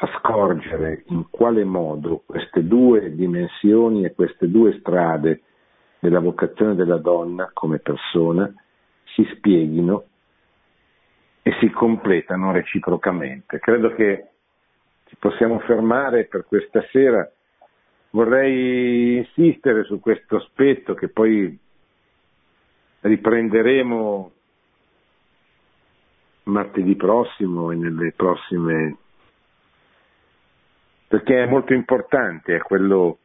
[0.00, 5.42] a scorgere in quale modo queste due dimensioni e queste due strade
[5.98, 8.52] della vocazione della donna come persona
[9.04, 10.04] si spieghino
[11.42, 13.58] e si completano reciprocamente.
[13.58, 14.28] Credo che
[15.06, 17.28] ci possiamo fermare per questa sera.
[18.10, 21.58] Vorrei insistere su questo aspetto che poi
[23.00, 24.32] riprenderemo
[26.48, 28.96] martedì prossimo e nelle prossime
[31.08, 33.18] perché è molto importante, è quello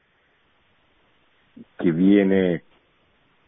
[1.75, 2.63] che viene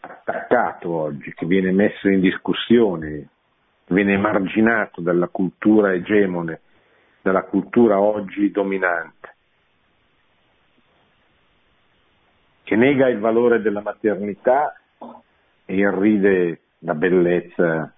[0.01, 3.29] attaccato oggi, che viene messo in discussione,
[3.87, 6.59] viene emarginato dalla cultura egemone
[7.21, 9.35] della cultura oggi dominante,
[12.63, 14.79] che nega il valore della maternità
[15.65, 17.94] e irride la bellezza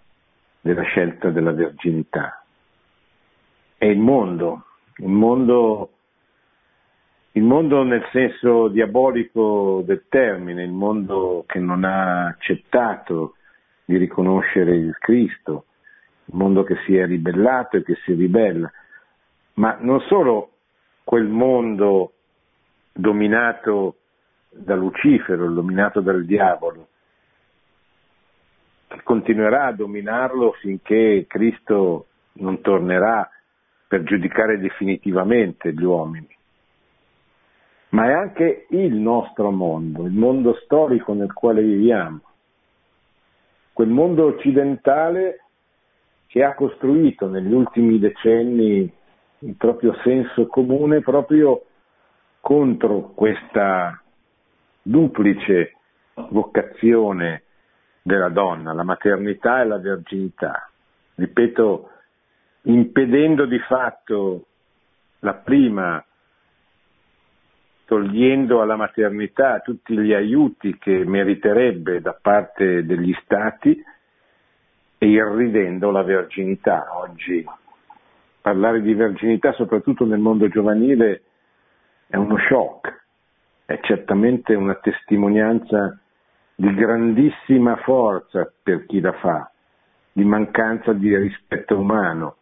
[0.61, 2.43] della scelta della verginità.
[3.77, 4.65] È il mondo,
[4.97, 5.91] il mondo,
[7.33, 13.35] il mondo nel senso diabolico del termine, il mondo che non ha accettato
[13.85, 15.65] di riconoscere il Cristo,
[16.25, 18.69] il mondo che si è ribellato e che si ribella,
[19.53, 20.51] ma non solo
[21.03, 22.13] quel mondo
[22.91, 23.95] dominato
[24.49, 26.87] da Lucifero, dominato dal diavolo,
[28.87, 33.29] che continuerà a dominarlo finché Cristo non tornerà
[33.87, 36.35] per giudicare definitivamente gli uomini,
[37.89, 42.21] ma è anche il nostro mondo, il mondo storico nel quale viviamo,
[43.73, 45.41] quel mondo occidentale
[46.27, 48.91] che ha costruito negli ultimi decenni
[49.39, 51.63] il proprio senso comune proprio
[52.41, 54.01] contro questa
[54.81, 55.75] duplice
[56.29, 57.43] vocazione
[58.07, 60.69] della donna, la maternità e la verginità.
[61.15, 61.89] Ripeto,
[62.61, 64.45] impedendo di fatto
[65.19, 66.01] la prima,
[67.83, 73.83] togliendo alla maternità tutti gli aiuti che meriterebbe da parte degli stati
[74.97, 76.97] e irridendo la verginità.
[76.97, 77.45] Oggi
[78.39, 81.23] parlare di verginità, soprattutto nel mondo giovanile,
[82.07, 83.03] è uno shock,
[83.65, 85.99] è certamente una testimonianza
[86.59, 89.51] di grandissima forza per chi la fa,
[90.11, 92.37] di mancanza di rispetto umano,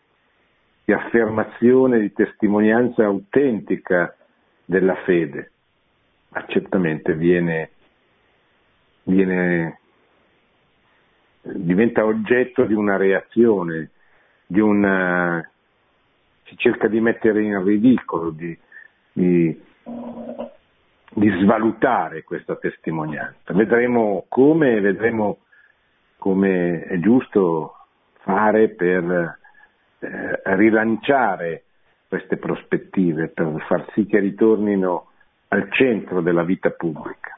[0.86, 4.16] di affermazione, di testimonianza autentica
[4.64, 5.52] della fede,
[6.30, 7.72] ma certamente viene,
[9.04, 9.80] viene,
[11.42, 13.90] diventa oggetto di una reazione,
[14.46, 15.46] di una,
[16.46, 18.58] si cerca di mettere in ridicolo, di,
[19.12, 19.62] di,
[21.16, 23.54] di svalutare questa testimonianza.
[23.54, 25.40] Vedremo come, vedremo
[26.18, 27.76] come è giusto
[28.22, 29.40] fare per
[30.00, 31.64] eh, rilanciare
[32.08, 35.08] queste prospettive, per far sì che ritornino
[35.50, 37.35] al centro della vita pubblica.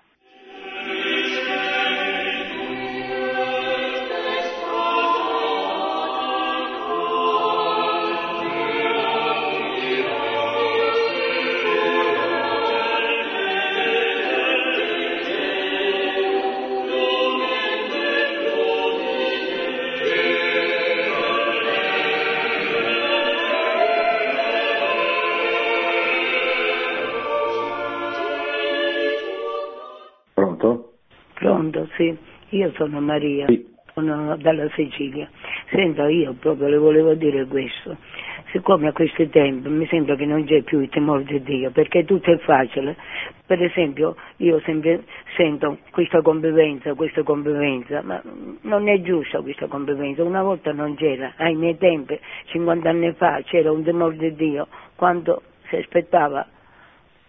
[31.97, 32.15] Sì,
[32.49, 33.65] io sono Maria, sì.
[33.93, 35.27] sono dalla Sicilia.
[35.71, 37.97] Senta, io proprio le volevo dire questo.
[38.51, 42.05] Siccome a questi tempi mi sembra che non c'è più il timore di Dio, perché
[42.05, 42.95] tutto è facile.
[43.47, 48.21] Per esempio, io sempre sento questa convivenza, questa convivenza, ma
[48.61, 50.23] non è giusta questa convivenza.
[50.23, 54.67] Una volta non c'era, ai miei tempi, 50 anni fa, c'era un timore di Dio,
[54.95, 56.45] quando si aspettava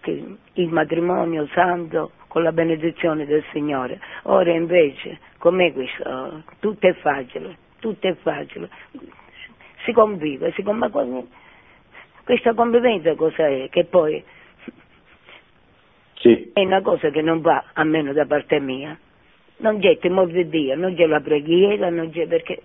[0.01, 3.99] che il matrimonio santo con la benedizione del Signore.
[4.25, 6.43] Ora invece, com'è questo?
[6.61, 8.69] Tutto è facile, tutto è facile.
[9.85, 11.27] Si convive, si convive.
[12.25, 13.69] Questa convivenza cos'è?
[13.71, 14.23] Che poi
[16.15, 16.51] sì.
[16.53, 18.97] è una cosa che non va, almeno da parte mia.
[19.61, 22.63] Non c'è temore di Dio, non c'è la preghiera, non c'è perché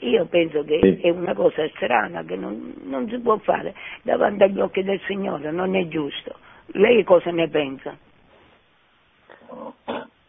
[0.00, 1.00] io penso che sì.
[1.00, 5.50] è una cosa strana che non, non, si può fare davanti agli occhi del Signore,
[5.50, 6.36] non è giusto.
[6.72, 7.96] Lei cosa ne pensa?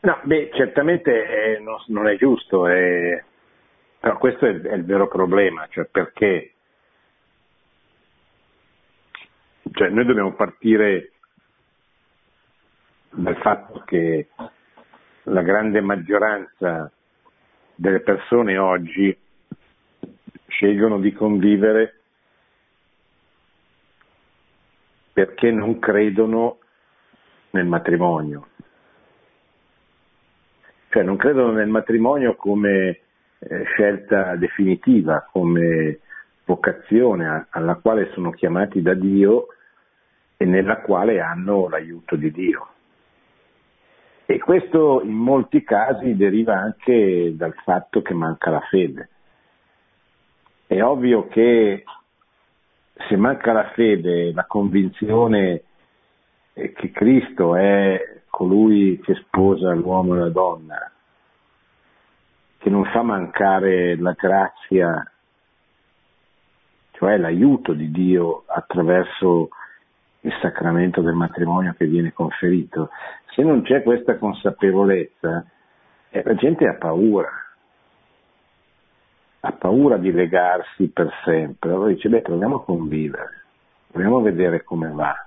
[0.04, 3.24] No, beh, certamente eh, non, non, è giusto, eh,
[4.00, 6.54] però questo è, è, il vero problema, cioè perché
[9.74, 11.12] cioè noi dobbiamo partire
[13.12, 14.30] dal fatto che
[15.24, 16.92] la grande maggioranza
[17.76, 19.16] delle persone oggi
[20.48, 22.00] scelgono di convivere
[25.14, 26.60] perché non credono
[27.52, 28.48] nel matrimonio,
[30.92, 33.00] cioè non credono nel matrimonio come
[33.40, 36.00] eh, scelta definitiva, come
[36.44, 39.48] vocazione alla quale sono chiamati da Dio
[40.36, 42.68] e nella quale hanno l'aiuto di Dio.
[44.26, 49.10] E questo in molti casi deriva anche dal fatto che manca la fede.
[50.68, 51.86] È ovvio che
[53.08, 55.64] se manca la fede, la convinzione
[56.54, 60.92] che Cristo è colui che sposa l'uomo e la donna,
[62.58, 65.12] che non fa mancare la grazia,
[66.94, 69.50] cioè l'aiuto di Dio attraverso
[70.22, 72.90] il sacramento del matrimonio che viene conferito.
[73.36, 75.46] Se non c'è questa consapevolezza,
[76.10, 77.30] eh, la gente ha paura,
[79.42, 81.70] ha paura di legarsi per sempre.
[81.70, 83.44] Allora dice, beh, proviamo a convivere,
[83.92, 85.26] proviamo a vedere come va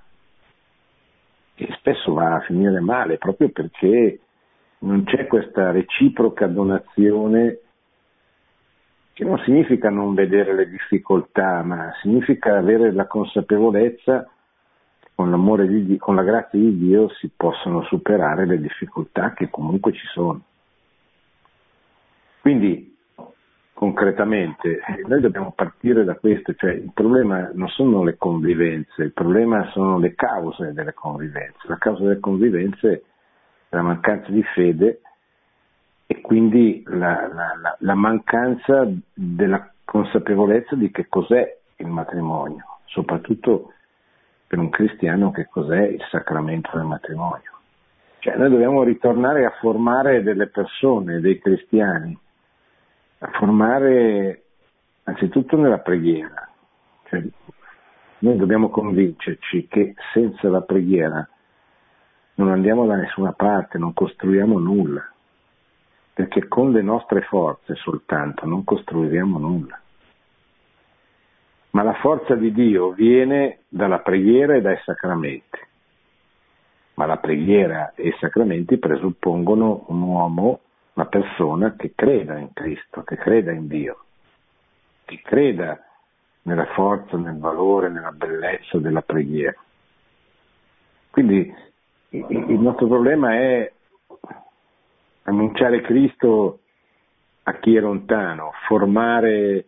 [1.55, 4.19] e spesso va a finire male proprio perché
[4.79, 7.59] non c'è questa reciproca donazione
[9.13, 14.29] che non significa non vedere le difficoltà, ma significa avere la consapevolezza
[14.99, 19.31] che con l'amore di Dio, con la grazia di Dio si possono superare le difficoltà
[19.31, 20.41] che comunque ci sono.
[22.41, 22.94] Quindi
[23.75, 29.69] concretamente noi dobbiamo partire da questo, cioè il problema non sono le convivenze, il problema
[29.71, 31.67] sono le cause delle convivenze.
[31.67, 33.03] La causa delle convivenze
[33.67, 35.01] è la mancanza di fede
[36.07, 43.73] e quindi la, la, la, mancanza della consapevolezza di che cos'è il matrimonio, soprattutto
[44.47, 47.51] per un cristiano che cos'è il sacramento del matrimonio.
[48.19, 52.17] Cioè noi dobbiamo ritornare a formare delle persone, dei cristiani,
[53.25, 54.43] a formare
[55.03, 56.49] anzitutto nella preghiera.
[57.05, 57.23] Cioè,
[58.19, 61.27] noi dobbiamo convincerci che senza la preghiera
[62.35, 65.09] non andiamo da nessuna parte, non costruiamo nulla
[66.15, 69.77] perché con le nostre forze soltanto non costruiremo nulla.
[71.71, 75.59] Ma la forza di Dio viene dalla preghiera e dai sacramenti.
[76.93, 80.61] Ma la preghiera e i sacramenti presuppongono un uomo,
[80.95, 84.05] una persona che creda in Cristo, che creda in Dio,
[85.03, 85.79] che creda
[86.43, 89.55] nella forza, nel valore, nella bellezza della preghiera.
[91.09, 91.53] Quindi
[92.09, 93.71] il nostro problema è
[95.23, 96.59] annunciare Cristo
[97.43, 99.65] a chi è lontano, formare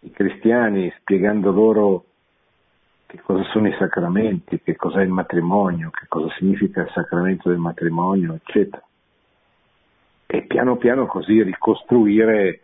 [0.00, 2.04] i cristiani spiegando loro
[3.06, 7.58] che cosa sono i sacramenti, che cos'è il matrimonio, che cosa significa il sacramento del
[7.58, 8.85] matrimonio, eccetera.
[10.26, 12.62] E piano piano così ricostruire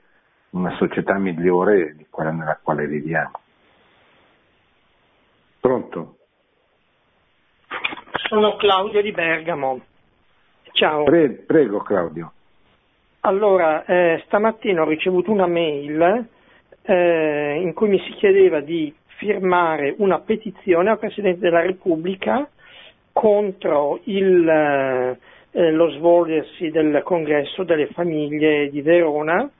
[0.50, 3.40] una società migliore di quella nella quale viviamo.
[5.60, 6.16] Pronto?
[8.28, 9.80] Sono Claudio di Bergamo.
[10.72, 11.04] Ciao.
[11.04, 12.32] Pre- prego Claudio.
[13.20, 16.26] Allora, eh, stamattina ho ricevuto una mail
[16.82, 22.48] eh, in cui mi si chiedeva di firmare una petizione al Presidente della Repubblica
[23.12, 25.18] contro il, eh,
[25.52, 29.50] lo svolgersi del congresso delle famiglie di Verona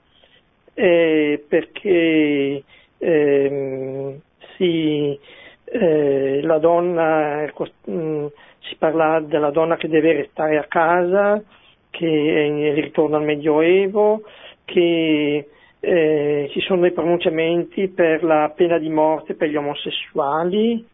[0.73, 2.63] eh, perché
[2.97, 4.19] ehm,
[4.55, 5.19] si,
[5.65, 8.25] eh, la donna mh, mm,
[8.61, 11.41] si parla della donna che deve restare a casa,
[11.89, 14.23] che è in ritorno al Medioevo,
[14.65, 15.47] che
[15.79, 20.85] eh, ci sono dei pronunciamenti per la pena di morte per gli omosessuali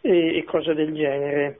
[0.00, 1.58] e, e cose del genere.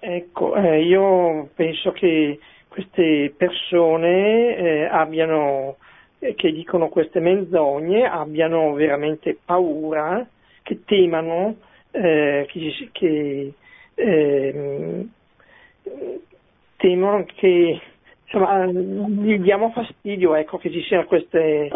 [0.00, 2.38] Ecco, eh, io penso che
[2.68, 5.76] queste persone eh, abbiano,
[6.20, 10.26] eh, che dicono queste menzogne abbiano veramente paura,
[10.62, 11.56] che temano
[11.90, 13.52] eh, che, che
[13.94, 15.06] eh,
[16.76, 17.80] temono che
[18.24, 21.70] insomma, gli diamo fastidio ecco, che ci siano queste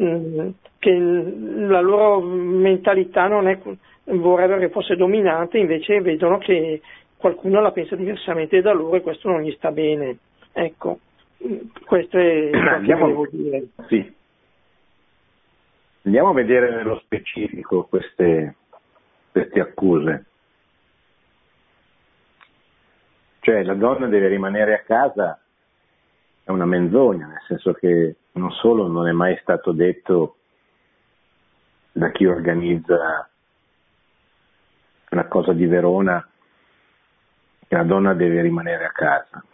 [0.00, 0.48] mm,
[0.78, 3.58] che la loro mentalità non è
[4.06, 6.80] vorrebbero che fosse dominante invece vedono che
[7.24, 10.18] qualcuno la pensa diversamente da loro e questo non gli sta bene.
[10.52, 10.98] Ecco
[11.86, 13.66] questo è quello che volevo dire.
[13.88, 14.14] sì.
[16.02, 18.56] andiamo a vedere nello specifico queste,
[19.32, 20.24] queste accuse.
[23.40, 25.40] Cioè la donna deve rimanere a casa
[26.44, 30.36] è una menzogna, nel senso che non solo non è mai stato detto
[31.90, 33.30] da chi organizza
[35.08, 36.26] la cosa di Verona
[37.74, 39.44] che la donna deve rimanere a casa,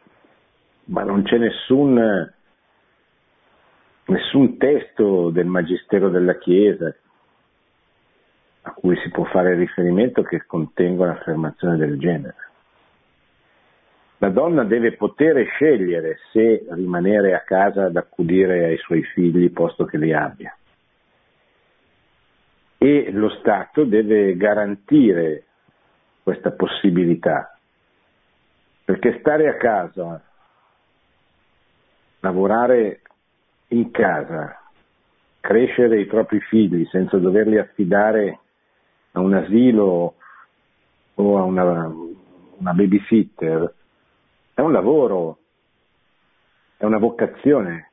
[0.86, 2.32] ma non c'è nessun,
[4.04, 6.94] nessun testo del Magistero della Chiesa
[8.62, 12.36] a cui si può fare riferimento che contenga un'affermazione del genere.
[14.18, 19.86] La donna deve poter scegliere se rimanere a casa ad accudire ai suoi figli posto
[19.86, 20.54] che li abbia.
[22.76, 25.44] E lo Stato deve garantire
[26.22, 27.54] questa possibilità,
[28.90, 30.20] perché stare a casa,
[32.18, 33.02] lavorare
[33.68, 34.60] in casa,
[35.38, 38.40] crescere i propri figli senza doverli affidare
[39.12, 40.16] a un asilo
[41.14, 41.94] o a una,
[42.56, 43.74] una babysitter,
[44.54, 45.38] è un lavoro,
[46.76, 47.92] è una vocazione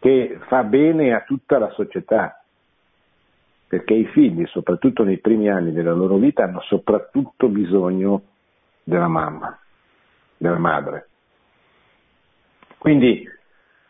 [0.00, 2.42] che fa bene a tutta la società,
[3.68, 8.34] perché i figli, soprattutto nei primi anni della loro vita, hanno soprattutto bisogno
[8.86, 9.58] della mamma,
[10.36, 11.08] della madre.
[12.78, 13.28] Quindi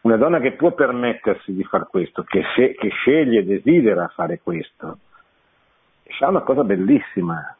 [0.03, 4.41] una donna che può permettersi di fare questo, che, se, che sceglie e desidera fare
[4.43, 4.99] questo,
[6.19, 7.55] fa una cosa bellissima,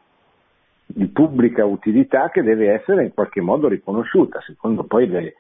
[0.87, 5.35] di pubblica utilità che deve essere in qualche modo riconosciuta, secondo poi le,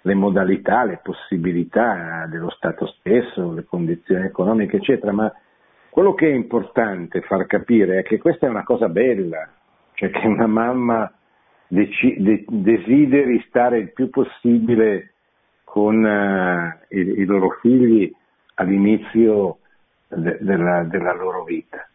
[0.00, 5.30] le modalità, le possibilità dello Stato stesso, le condizioni economiche, eccetera, ma
[5.90, 9.46] quello che è importante far capire è che questa è una cosa bella,
[9.92, 11.12] cioè che una mamma
[11.74, 15.14] deci, de, desideri stare il più possibile
[15.64, 18.12] con uh, i, i, loro figli
[18.54, 19.58] all'inizio
[20.06, 21.86] de, della, della loro vita.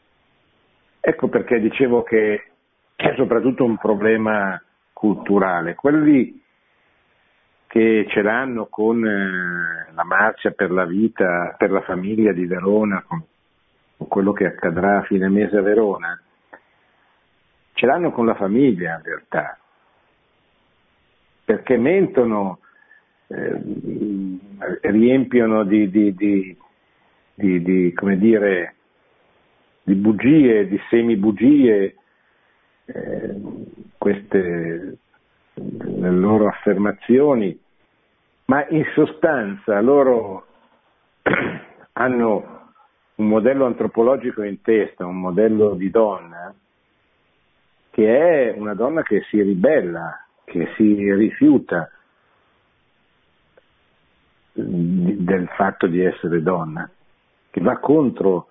[1.00, 2.52] Ecco perché dicevo che
[2.96, 4.62] è soprattutto un problema
[4.92, 5.76] culturale.
[5.76, 6.44] Quelli
[7.68, 13.02] che ce l'hanno con eh, la marcia per la vita, per la famiglia di Verona,
[13.08, 13.24] con,
[13.96, 16.20] quello che accadrà a fine mese a Verona,
[17.74, 19.58] ce l'hanno con la famiglia in realtà,
[21.50, 22.60] perché mentono,
[23.26, 23.60] eh,
[24.82, 26.56] riempiono di, di, di,
[27.64, 28.76] di, come dire,
[29.82, 31.96] di bugie, di semibugie,
[32.86, 33.36] eh,
[33.98, 34.98] queste
[35.56, 37.60] le loro affermazioni,
[38.46, 40.46] ma in sostanza loro
[41.94, 42.72] hanno
[43.16, 46.54] un modello antropologico in testa, un modello di donna,
[47.90, 51.90] che è una donna che si ribella, che si rifiuta
[54.52, 56.90] del fatto di essere donna,
[57.50, 58.50] che va contro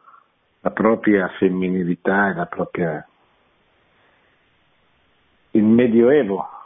[0.61, 3.07] la propria femminilità e la propria...
[5.51, 6.57] Il Medioevo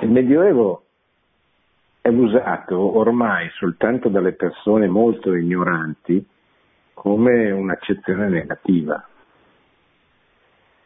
[0.00, 0.84] il Medioevo
[2.00, 6.26] è usato ormai soltanto dalle persone molto ignoranti
[6.94, 9.06] come un'accezione negativa.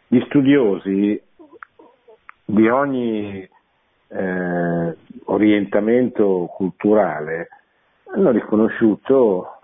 [0.08, 1.20] Gli studiosi
[2.52, 3.48] di ogni
[4.08, 7.48] eh, orientamento culturale
[8.12, 9.58] hanno riconosciuto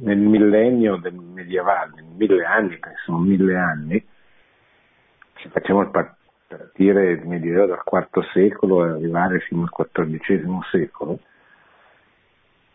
[0.00, 4.06] nel millennio del medievale, mille anni, perché sono mille anni,
[5.36, 11.18] se facciamo partire il Medioevo dal IV secolo e arrivare fino al XIV secolo,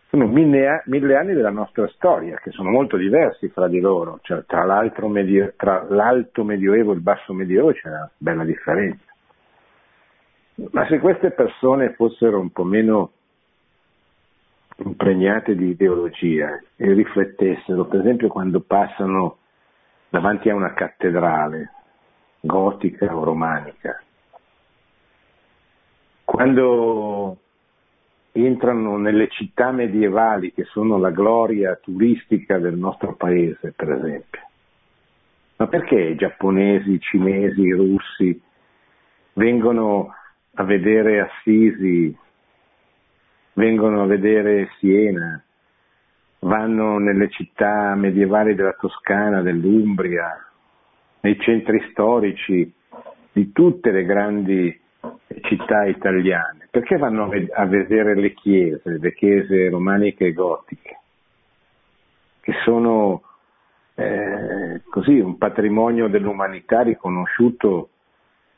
[0.10, 4.44] sono mille, mille, anni della nostra storia, che sono molto diversi fra di loro, cioè,
[4.48, 4.66] tra,
[5.08, 9.11] medio, tra, l'alto medioevo e il basso medioevo c'è una bella differenza.
[10.70, 13.12] Ma se queste persone fossero un po' meno
[14.78, 19.38] impregnate di ideologia e riflettessero, per esempio quando passano
[20.10, 21.72] davanti a una cattedrale,
[22.42, 24.02] gotica o romanica.
[26.24, 27.38] Quando
[28.34, 34.42] entrano nelle città medievali che sono la gloria turistica del nostro paese, per esempio.
[35.58, 38.42] Ma perché i giapponesi, i cinesi, i russi
[39.34, 40.16] vengono
[40.54, 42.16] a vedere Assisi,
[43.54, 45.44] vengono a vedere Siena,
[46.40, 50.46] vanno nelle città medievali della Toscana, dell'Umbria,
[51.22, 52.72] nei centri storici
[53.32, 54.80] di tutte le grandi
[55.42, 56.68] città italiane.
[56.70, 61.00] Perché vanno a vedere le chiese, le chiese romaniche e gotiche,
[62.42, 63.22] che sono
[63.96, 67.90] eh, così un patrimonio dell'umanità riconosciuto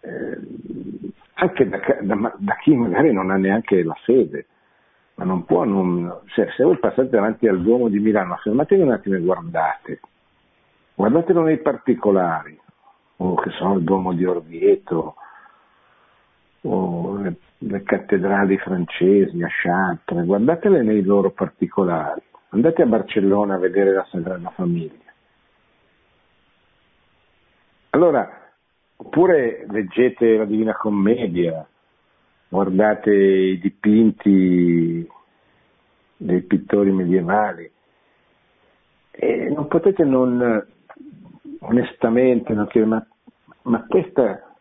[0.02, 0.38] eh,
[1.44, 4.48] anche da, da, da, chi magari non ha neanche la fede,
[5.16, 8.92] ma non può non, cioè, se voi passate davanti al Duomo di Milano, fermatevi un
[8.92, 10.00] attimo e guardate,
[10.96, 12.60] Guardatelo nei particolari,
[13.18, 15.16] o che so, il Duomo di Orvieto,
[16.62, 22.22] o le, le cattedrali francesi a Chartres, guardatele nei loro particolari.
[22.50, 25.12] Andate a Barcellona a vedere la Sagrada Famiglia.
[27.90, 28.43] Allora,
[29.04, 31.68] oppure leggete la Divina Commedia,
[32.48, 35.08] guardate i dipinti
[36.16, 37.70] dei pittori medievali
[39.12, 40.66] e non potete non
[41.60, 42.68] onestamente, no?
[42.86, 43.06] ma,
[43.64, 44.54] ma questa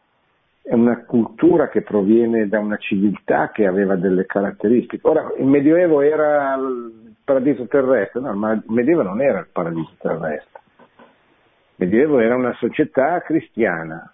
[0.62, 5.06] è una cultura che proviene da una civiltà che aveva delle caratteristiche.
[5.08, 9.92] Ora, il Medioevo era il paradiso terrestre, no, ma il Medioevo non era il paradiso
[9.98, 10.60] terrestre.
[11.76, 14.12] Il Medioevo era una società cristiana,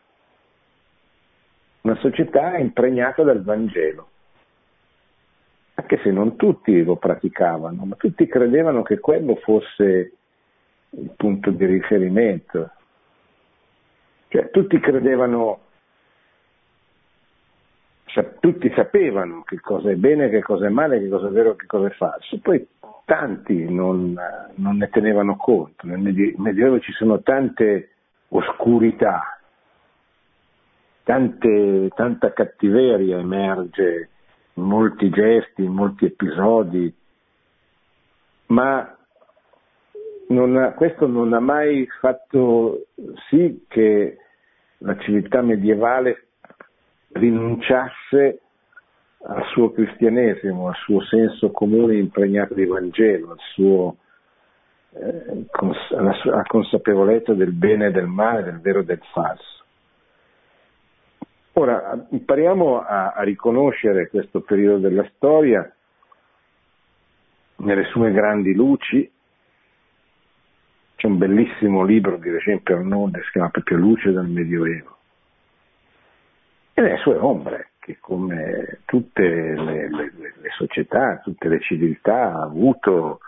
[1.88, 4.08] una società impregnata dal Vangelo,
[5.74, 10.12] anche se non tutti lo praticavano, ma tutti credevano che quello fosse
[10.90, 12.70] il punto di riferimento.
[14.28, 15.60] Cioè, tutti credevano,
[18.40, 21.66] tutti sapevano che cosa è bene, che cosa è male, che cosa è vero, che
[21.66, 22.38] cosa è falso.
[22.40, 22.68] Poi
[23.06, 24.14] tanti non,
[24.56, 25.86] non ne tenevano conto.
[25.86, 27.92] Nel Medioevo ci sono tante
[28.28, 29.37] oscurità,
[31.08, 34.10] tante, tanta cattiveria emerge
[34.52, 36.94] in molti gesti, in molti episodi,
[38.48, 38.94] ma
[40.28, 42.88] non ha, questo non ha mai fatto
[43.30, 44.18] sì che
[44.78, 46.26] la civiltà medievale
[47.12, 48.40] rinunciasse
[49.22, 53.96] al suo cristianesimo, al suo senso comune impregnato di Vangelo, al suo,
[54.92, 59.57] eh, cons- alla sua consapevolezza del bene e del male, del vero e del falso.
[61.58, 65.68] Ora, impariamo a, a riconoscere questo periodo della storia
[67.56, 69.10] nelle sue grandi luci.
[70.94, 72.30] C'è un bellissimo libro di
[72.62, 74.98] Pernod che si chiama proprio Luce del Medioevo.
[76.74, 82.42] E le sue ombre, che come tutte le, le, le società, tutte le civiltà ha
[82.42, 83.18] avuto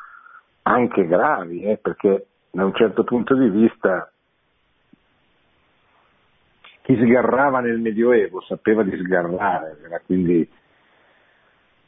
[0.62, 4.08] anche gravi, eh, perché da un certo punto di vista
[6.82, 10.48] chi sgarrava nel Medioevo sapeva di sgarrare, era quindi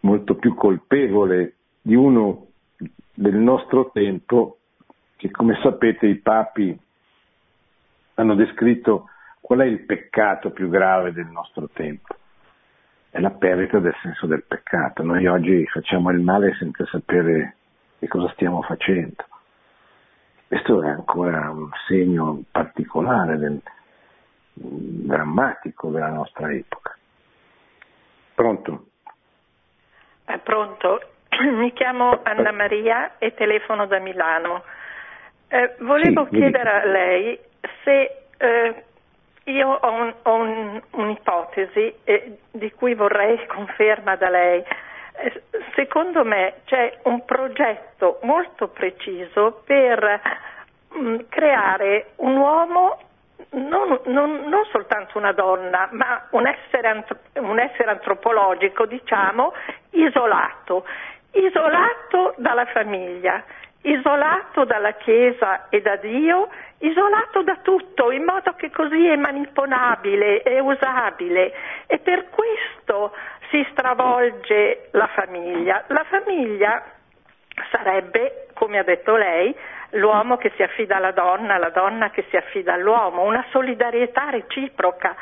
[0.00, 2.46] molto più colpevole di uno
[3.14, 4.58] del nostro tempo
[5.16, 6.78] che come sapete i papi
[8.14, 9.08] hanno descritto
[9.40, 12.14] qual è il peccato più grave del nostro tempo.
[13.10, 15.02] È la perdita del senso del peccato.
[15.02, 17.56] Noi oggi facciamo il male senza sapere
[17.98, 19.26] che cosa stiamo facendo.
[20.48, 23.60] Questo è ancora un segno particolare del,
[24.54, 26.96] drammatico della nostra epoca.
[28.34, 28.86] Pronto?
[30.24, 31.00] È pronto.
[31.40, 34.62] Mi chiamo Anna Maria e telefono da Milano.
[35.48, 37.38] Eh, volevo sì, chiedere a lei
[37.84, 38.84] se eh,
[39.44, 44.64] io ho, un, ho un, un'ipotesi eh, di cui vorrei conferma da lei.
[45.14, 45.42] Eh,
[45.74, 50.20] secondo me c'è un progetto molto preciso per
[50.92, 52.98] mh, mm, creare un uomo
[53.50, 59.52] non, non, non, soltanto una donna, ma un essere, un essere antropologico, diciamo,
[59.90, 60.84] isolato,
[61.32, 63.42] isolato dalla famiglia,
[63.82, 70.42] isolato dalla Chiesa e da Dio, isolato da tutto, in modo che così è manipolabile,
[70.42, 71.52] è usabile
[71.86, 73.14] e per questo
[73.50, 75.84] si stravolge la famiglia.
[75.88, 76.82] La famiglia
[77.70, 79.54] sarebbe, come ha detto lei,
[79.92, 85.14] l'uomo che si affida alla donna, la donna che si affida all'uomo, una solidarietà reciproca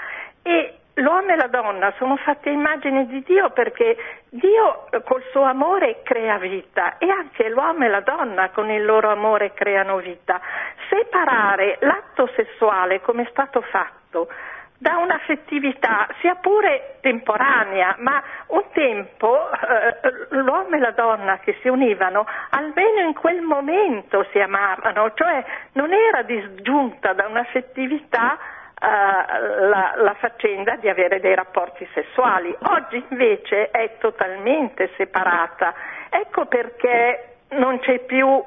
[0.42, 3.96] e l'uomo e la donna sono fatte immagini di Dio perché
[4.28, 9.10] Dio col suo amore crea vita e anche l'uomo e la donna con il loro
[9.10, 10.40] amore creano vita.
[10.88, 14.28] Separare l'atto sessuale come è stato fatto
[14.80, 21.68] da un'affettività, sia pure temporanea, ma un tempo eh, l'uomo e la donna che si
[21.68, 28.38] univano, almeno in quel momento si amavano, cioè non era disgiunta da un'affettività
[28.80, 32.56] eh, la, la faccenda di avere dei rapporti sessuali.
[32.62, 35.74] Oggi invece è totalmente separata.
[36.08, 38.42] Ecco perché non c'è più,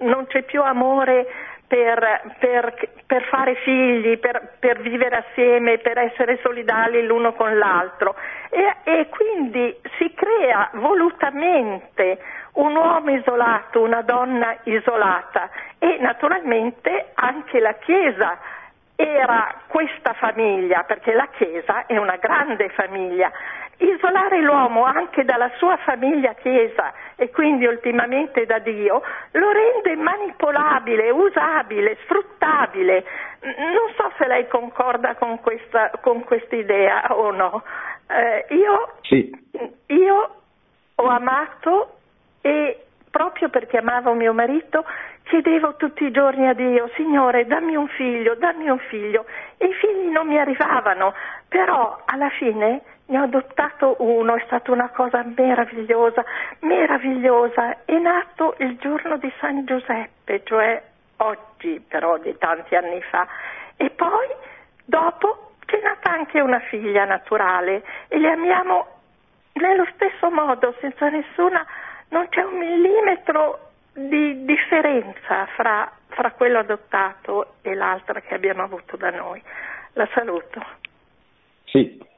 [0.00, 1.26] non c'è più amore
[1.70, 2.74] per, per,
[3.06, 8.16] per fare figli, per, per, vivere assieme, per essere solidali l'uno con l'altro.
[8.48, 12.18] E, e quindi si crea volutamente
[12.54, 15.48] un uomo isolato, una donna isolata
[15.78, 18.36] e naturalmente anche la Chiesa
[18.96, 23.30] era questa famiglia, perché la Chiesa è una grande famiglia.
[23.82, 29.02] Isolare l'uomo anche dalla sua famiglia Chiesa e quindi ultimamente da Dio
[29.32, 33.04] lo rende manipolabile, usabile, sfruttabile.
[33.40, 37.62] Non so se lei concorda con questa, con idea o no.
[38.08, 39.30] Eh, io, sì.
[39.86, 40.34] io
[40.94, 41.96] ho amato
[42.42, 44.84] e proprio perché amavo mio marito
[45.30, 49.24] chiedevo tutti i giorni a Dio, Signore, dammi un figlio, dammi un figlio.
[49.56, 51.14] E i figli non mi arrivavano,
[51.48, 56.24] però alla fine ne ho adottato uno, è stata una cosa meravigliosa,
[56.60, 57.84] meravigliosa.
[57.84, 60.80] È nato il giorno di San Giuseppe, cioè
[61.16, 63.26] oggi però di tanti anni fa.
[63.76, 64.28] E poi
[64.84, 68.86] dopo c'è nata anche una figlia naturale e le amiamo
[69.54, 71.66] nello stesso modo, senza nessuna,
[72.10, 78.96] non c'è un millimetro di differenza fra, fra quello adottato e l'altra che abbiamo avuto
[78.96, 79.42] da noi.
[79.94, 80.64] La saluto.
[81.64, 82.08] Sì.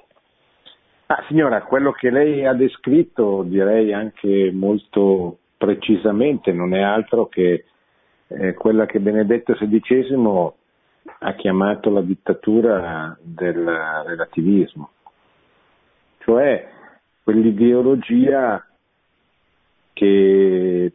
[1.14, 7.66] Ah, signora, quello che lei ha descritto direi anche molto precisamente non è altro che
[8.28, 10.50] eh, quella che Benedetto XVI
[11.18, 14.92] ha chiamato la dittatura del relativismo,
[16.20, 16.66] cioè
[17.22, 18.66] quell'ideologia
[19.92, 20.92] che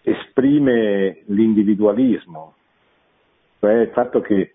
[0.00, 2.54] esprime l'individualismo,
[3.60, 4.54] cioè il fatto che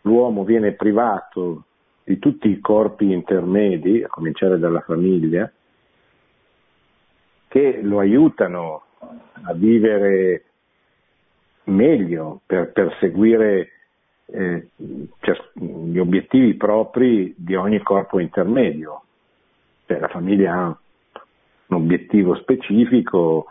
[0.00, 1.66] l'uomo viene privato
[2.10, 5.48] di tutti i corpi intermedi, a cominciare dalla famiglia,
[7.46, 8.82] che lo aiutano
[9.42, 10.44] a vivere
[11.64, 13.68] meglio per perseguire
[14.26, 19.02] eh, gli obiettivi propri di ogni corpo intermedio.
[19.86, 20.66] Cioè, la famiglia ha
[21.66, 23.46] un obiettivo specifico,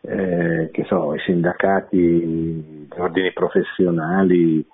[0.00, 4.66] eh, che so, i sindacati, gli ordini professionali,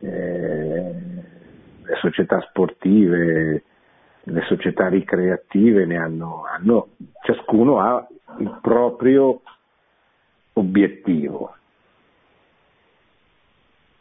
[0.00, 1.07] eh,
[1.88, 3.62] le società sportive,
[4.22, 6.88] le società ricreative ne hanno, hanno,
[7.22, 8.06] ciascuno ha
[8.38, 9.40] il proprio
[10.52, 11.54] obiettivo.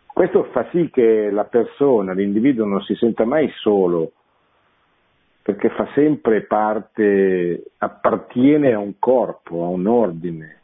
[0.06, 4.12] Questo fa sì che la persona, l'individuo non si senta mai solo,
[5.42, 10.56] perché fa sempre parte, appartiene a un corpo, a un ordine.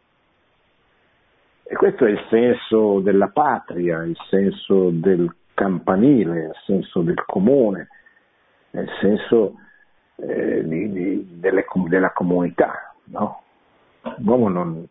[1.63, 7.87] E questo è il senso della patria, il senso del campanile, il senso del comune,
[8.71, 9.55] il senso
[10.15, 12.93] eh, di, di, delle, della comunità.
[13.05, 13.41] No?
[14.17, 14.85] L'uomo non,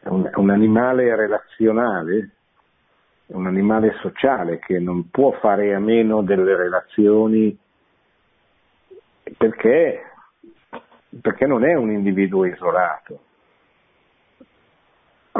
[0.00, 2.30] è, un, è un animale relazionale
[3.26, 7.56] è un animale sociale che non può fare a meno delle relazioni
[9.38, 10.02] perché,
[11.22, 13.20] perché non è un individuo isolato.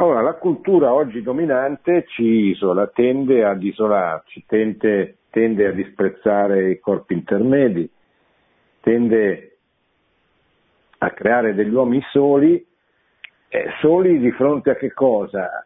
[0.05, 6.79] Allora, la cultura oggi dominante ci isola, tende ad isolarci, tende, tende a disprezzare i
[6.79, 7.89] corpi intermedi,
[8.81, 9.57] tende
[10.99, 12.63] a creare degli uomini soli,
[13.47, 15.65] eh, soli di fronte a che cosa?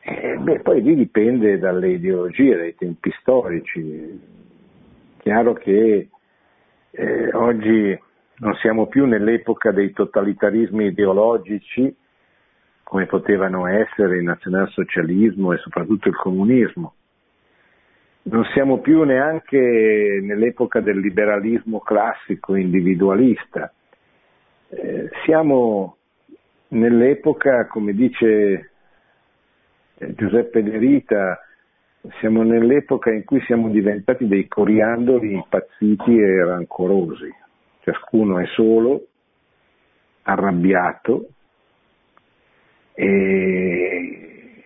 [0.00, 4.20] Eh, beh, poi lì dipende dalle ideologie, dai tempi storici.
[5.18, 6.08] Chiaro che
[6.90, 7.96] eh, oggi
[8.38, 12.00] non siamo più nell'epoca dei totalitarismi ideologici
[12.92, 16.92] come potevano essere il nazionalsocialismo e soprattutto il comunismo.
[18.24, 23.72] Non siamo più neanche nell'epoca del liberalismo classico individualista.
[24.68, 25.96] Eh, siamo
[26.68, 28.72] nell'epoca, come dice
[29.94, 31.40] eh, Giuseppe De Rita,
[32.20, 37.34] siamo nell'epoca in cui siamo diventati dei coriandoli impazziti e rancorosi.
[37.80, 39.06] Ciascuno è solo,
[40.24, 41.28] arrabbiato
[43.02, 44.64] e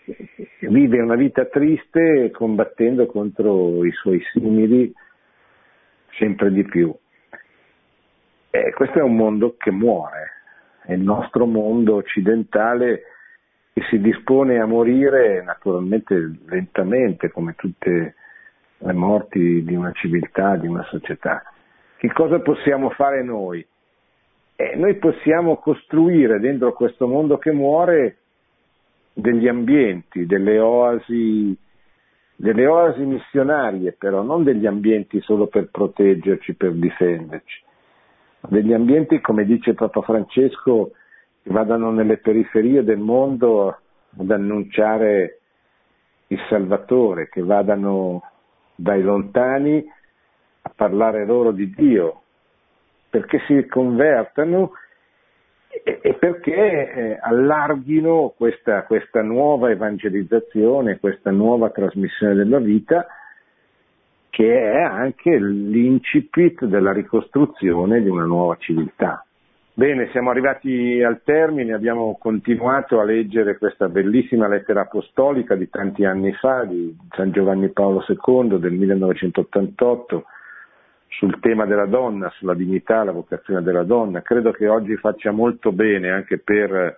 [0.60, 4.92] vive una vita triste combattendo contro i suoi simili
[6.18, 6.94] sempre di più.
[8.50, 10.32] E questo è un mondo che muore,
[10.84, 13.02] è il nostro mondo occidentale
[13.72, 18.14] che si dispone a morire naturalmente lentamente come tutte
[18.78, 21.42] le morti di una civiltà, di una società.
[21.96, 23.66] Che cosa possiamo fare noi?
[24.56, 28.18] Eh, noi possiamo costruire dentro questo mondo che muore
[29.18, 31.56] degli ambienti, delle oasi,
[32.36, 37.62] delle oasi missionarie però, non degli ambienti solo per proteggerci, per difenderci,
[38.48, 40.90] degli ambienti, come dice Papa Francesco,
[41.42, 43.78] che vadano nelle periferie del mondo
[44.18, 45.40] ad annunciare
[46.26, 48.22] il Salvatore, che vadano
[48.74, 49.82] dai lontani
[50.60, 52.20] a parlare loro di Dio,
[53.08, 54.72] perché si convertano
[55.84, 63.06] e, perché eh, allarghino questa, questa nuova evangelizzazione, questa nuova trasmissione della vita
[64.30, 69.24] che è anche l'incipit della ricostruzione di una nuova civiltà.
[69.72, 76.04] Bene, siamo arrivati al termine, abbiamo continuato a leggere questa bellissima lettera apostolica di tanti
[76.04, 80.24] anni fa, di San Giovanni Paolo II del 1988,
[81.16, 84.22] sul tema della donna, sulla dignità, la vocazione della donna.
[84.22, 86.96] Credo che oggi faccia molto bene anche per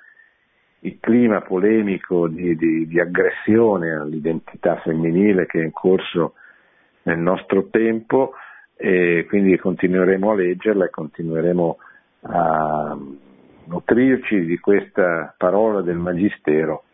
[0.80, 6.34] il clima polemico di, di, di aggressione all'identità femminile che è in corso
[7.02, 8.34] nel nostro tempo
[8.76, 11.78] e quindi continueremo a leggerla e continueremo
[12.22, 12.98] a
[13.64, 16.84] nutrirci di questa parola del Magistero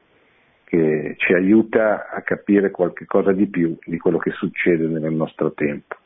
[0.64, 5.52] che ci aiuta a capire qualche cosa di più di quello che succede nel nostro
[5.52, 5.96] tempo.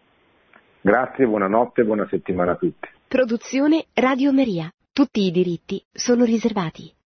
[0.89, 2.89] Grazie, buonanotte e buona settimana a tutti.
[3.07, 4.73] Produzione Radio Maria.
[4.91, 6.91] Tutti i diritti sono riservati.